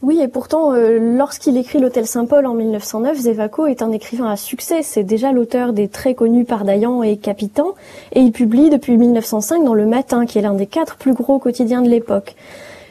Oui, 0.00 0.20
et 0.20 0.28
pourtant, 0.28 0.74
euh, 0.74 1.16
lorsqu'il 1.16 1.56
écrit 1.56 1.80
L'Hôtel 1.80 2.06
Saint-Paul 2.06 2.46
en 2.46 2.54
1909, 2.54 3.18
Zévaco 3.18 3.66
est 3.66 3.82
un 3.82 3.90
écrivain 3.90 4.30
à 4.30 4.36
succès. 4.36 4.84
C'est 4.84 5.02
déjà 5.02 5.32
l'auteur 5.32 5.72
des 5.72 5.88
très 5.88 6.14
connus 6.14 6.44
Pardaillan 6.44 7.02
et 7.02 7.16
Capitan, 7.16 7.74
et 8.12 8.20
il 8.20 8.30
publie 8.30 8.70
depuis 8.70 8.96
1905 8.96 9.64
dans 9.64 9.74
Le 9.74 9.86
Matin, 9.86 10.24
qui 10.24 10.38
est 10.38 10.42
l'un 10.42 10.54
des 10.54 10.66
quatre 10.66 10.98
plus 10.98 11.14
gros 11.14 11.40
quotidiens 11.40 11.82
de 11.82 11.88
l'époque. 11.88 12.36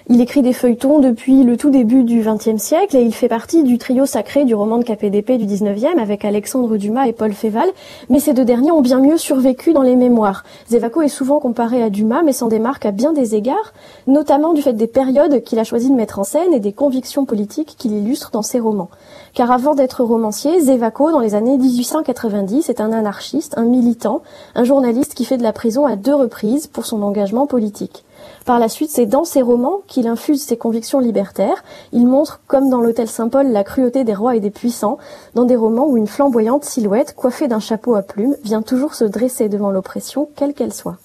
Il 0.10 0.22
écrit 0.22 0.42
des 0.42 0.54
feuilletons 0.54 1.00
depuis 1.00 1.44
le 1.44 1.58
tout 1.58 1.70
début 1.70 2.06
du 2.06 2.22
XXe 2.22 2.64
siècle 2.64 2.96
et 2.96 3.02
il 3.02 3.14
fait 3.14 3.28
partie 3.28 3.64
du 3.64 3.78
trio 3.78 4.06
sacré 4.06 4.46
du 4.46 4.56
roman 4.56 4.78
de 4.78 4.86
KPDP 4.86 5.34
du 5.34 5.46
XIXe 5.46 6.00
avec 6.00 6.24
Alexandre 6.24 6.78
Dumas 6.78 7.08
et 7.08 7.12
Paul 7.12 7.34
Féval, 7.34 7.68
mais 8.08 8.22
ces 8.22 8.34
deux 8.34 8.46
derniers 8.46 8.72
ont 8.72 8.80
bien 8.80 9.02
mieux 9.02 9.18
survécu 9.18 9.74
dans 9.74 9.82
les 9.82 9.98
mémoires. 9.98 10.46
Zévaco 10.70 11.02
est 11.02 11.10
souvent 11.10 11.42
comparé 11.42 11.84
à 11.84 11.90
Dumas, 11.90 12.24
mais 12.24 12.32
s'en 12.32 12.48
démarque 12.48 12.86
à 12.86 12.92
bien 12.92 13.12
des 13.12 13.36
égards, 13.36 13.74
notamment 14.08 14.54
du 14.54 14.62
fait 14.62 14.72
des 14.72 14.88
périodes 14.88 15.44
qu'il 15.44 15.60
a 15.60 15.66
choisi 15.66 15.90
de 15.90 15.96
mettre 15.96 16.20
en 16.20 16.24
scène 16.24 16.54
et 16.54 16.62
des 16.62 16.72
convictions 16.72 17.26
politiques 17.26 17.76
qu'il 17.78 17.92
illustre 17.92 18.32
dans 18.32 18.44
ses 18.44 18.62
romans. 18.62 18.90
Car 19.34 19.52
avant 19.52 19.76
d'être 19.76 20.06
romancier, 20.06 20.62
Zévaco, 20.62 21.12
dans 21.12 21.20
les 21.20 21.36
années 21.36 21.58
1890, 21.58 22.70
est 22.70 22.80
un 22.80 22.94
anarchiste, 22.94 23.56
un 23.58 23.66
militant, 23.66 24.22
un 24.56 24.64
journaliste 24.64 25.16
qui 25.16 25.26
fait 25.26 25.38
de 25.38 25.44
la 25.44 25.52
prison 25.52 25.86
à 25.86 25.98
deux 25.98 26.16
reprises 26.16 26.68
pour 26.68 26.86
son 26.86 27.02
engagement 27.02 27.46
politique. 27.46 28.06
Par 28.48 28.60
la 28.60 28.70
suite, 28.70 28.92
c'est 28.92 29.06
dans 29.06 29.26
ses 29.26 29.42
romans 29.42 29.82
qu'il 29.88 30.08
infuse 30.08 30.42
ses 30.42 30.56
convictions 30.56 31.02
libertaires. 31.02 31.66
Il 31.92 32.08
montre, 32.08 32.40
comme 32.48 32.70
dans 32.70 32.80
l'Hôtel 32.80 33.10
Saint-Paul, 33.10 33.52
la 33.52 33.66
cruauté 33.66 34.06
des 34.06 34.14
rois 34.14 34.38
et 34.38 34.40
des 34.40 34.52
puissants, 34.52 35.00
dans 35.36 35.44
des 35.44 35.58
romans 35.58 35.86
où 35.86 35.98
une 35.98 36.08
flamboyante 36.08 36.64
silhouette, 36.64 37.14
coiffée 37.14 37.50
d'un 37.50 37.60
chapeau 37.60 37.96
à 37.96 38.04
plumes, 38.04 38.38
vient 38.46 38.62
toujours 38.62 38.94
se 38.94 39.04
dresser 39.04 39.50
devant 39.50 39.70
l'oppression, 39.70 40.30
quelle 40.38 40.54
qu'elle 40.54 40.74
soit. 40.74 40.98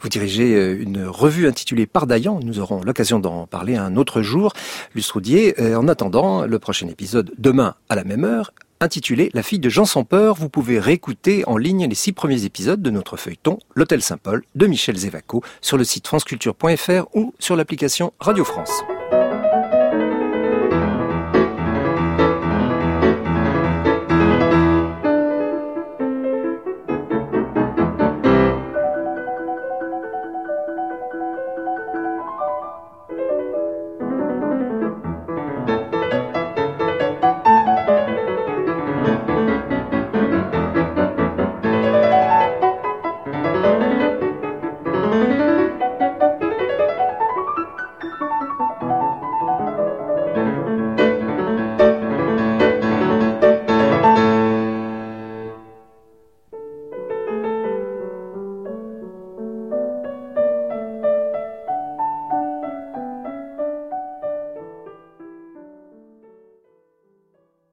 Vous 0.00 0.08
dirigez 0.08 0.54
euh, 0.54 0.80
une 0.80 1.04
revue 1.04 1.48
intitulée 1.48 1.86
Pardaillan. 1.86 2.38
Nous 2.44 2.60
aurons 2.60 2.80
l'occasion 2.84 3.18
d'en 3.18 3.48
parler 3.48 3.74
un 3.74 3.96
autre 3.96 4.22
jour. 4.22 4.52
Roudier, 5.12 5.60
euh, 5.60 5.74
en 5.74 5.88
attendant, 5.88 6.46
le 6.46 6.58
prochain 6.60 6.86
épisode, 6.86 7.32
demain 7.36 7.74
à 7.88 7.96
la 7.96 8.04
même 8.04 8.22
heure, 8.22 8.52
intitulé 8.80 9.30
La 9.34 9.42
fille 9.42 9.58
de 9.58 9.68
Jean 9.68 9.84
sans 9.84 10.04
peur. 10.04 10.34
Vous 10.36 10.48
pouvez 10.48 10.78
réécouter 10.78 11.44
en 11.46 11.56
ligne 11.56 11.88
les 11.88 11.94
six 11.94 12.12
premiers 12.12 12.44
épisodes 12.44 12.82
de 12.82 12.90
notre 12.90 13.16
feuilleton 13.16 13.58
L'Hôtel 13.74 14.02
Saint-Paul 14.02 14.42
de 14.54 14.66
Michel 14.66 14.96
Zévaco 14.96 15.42
sur 15.60 15.76
le 15.76 15.84
site 15.84 16.06
franceculture.fr 16.06 17.06
ou 17.14 17.34
sur 17.38 17.56
l'application 17.56 18.12
Radio 18.20 18.44
France. 18.44 18.82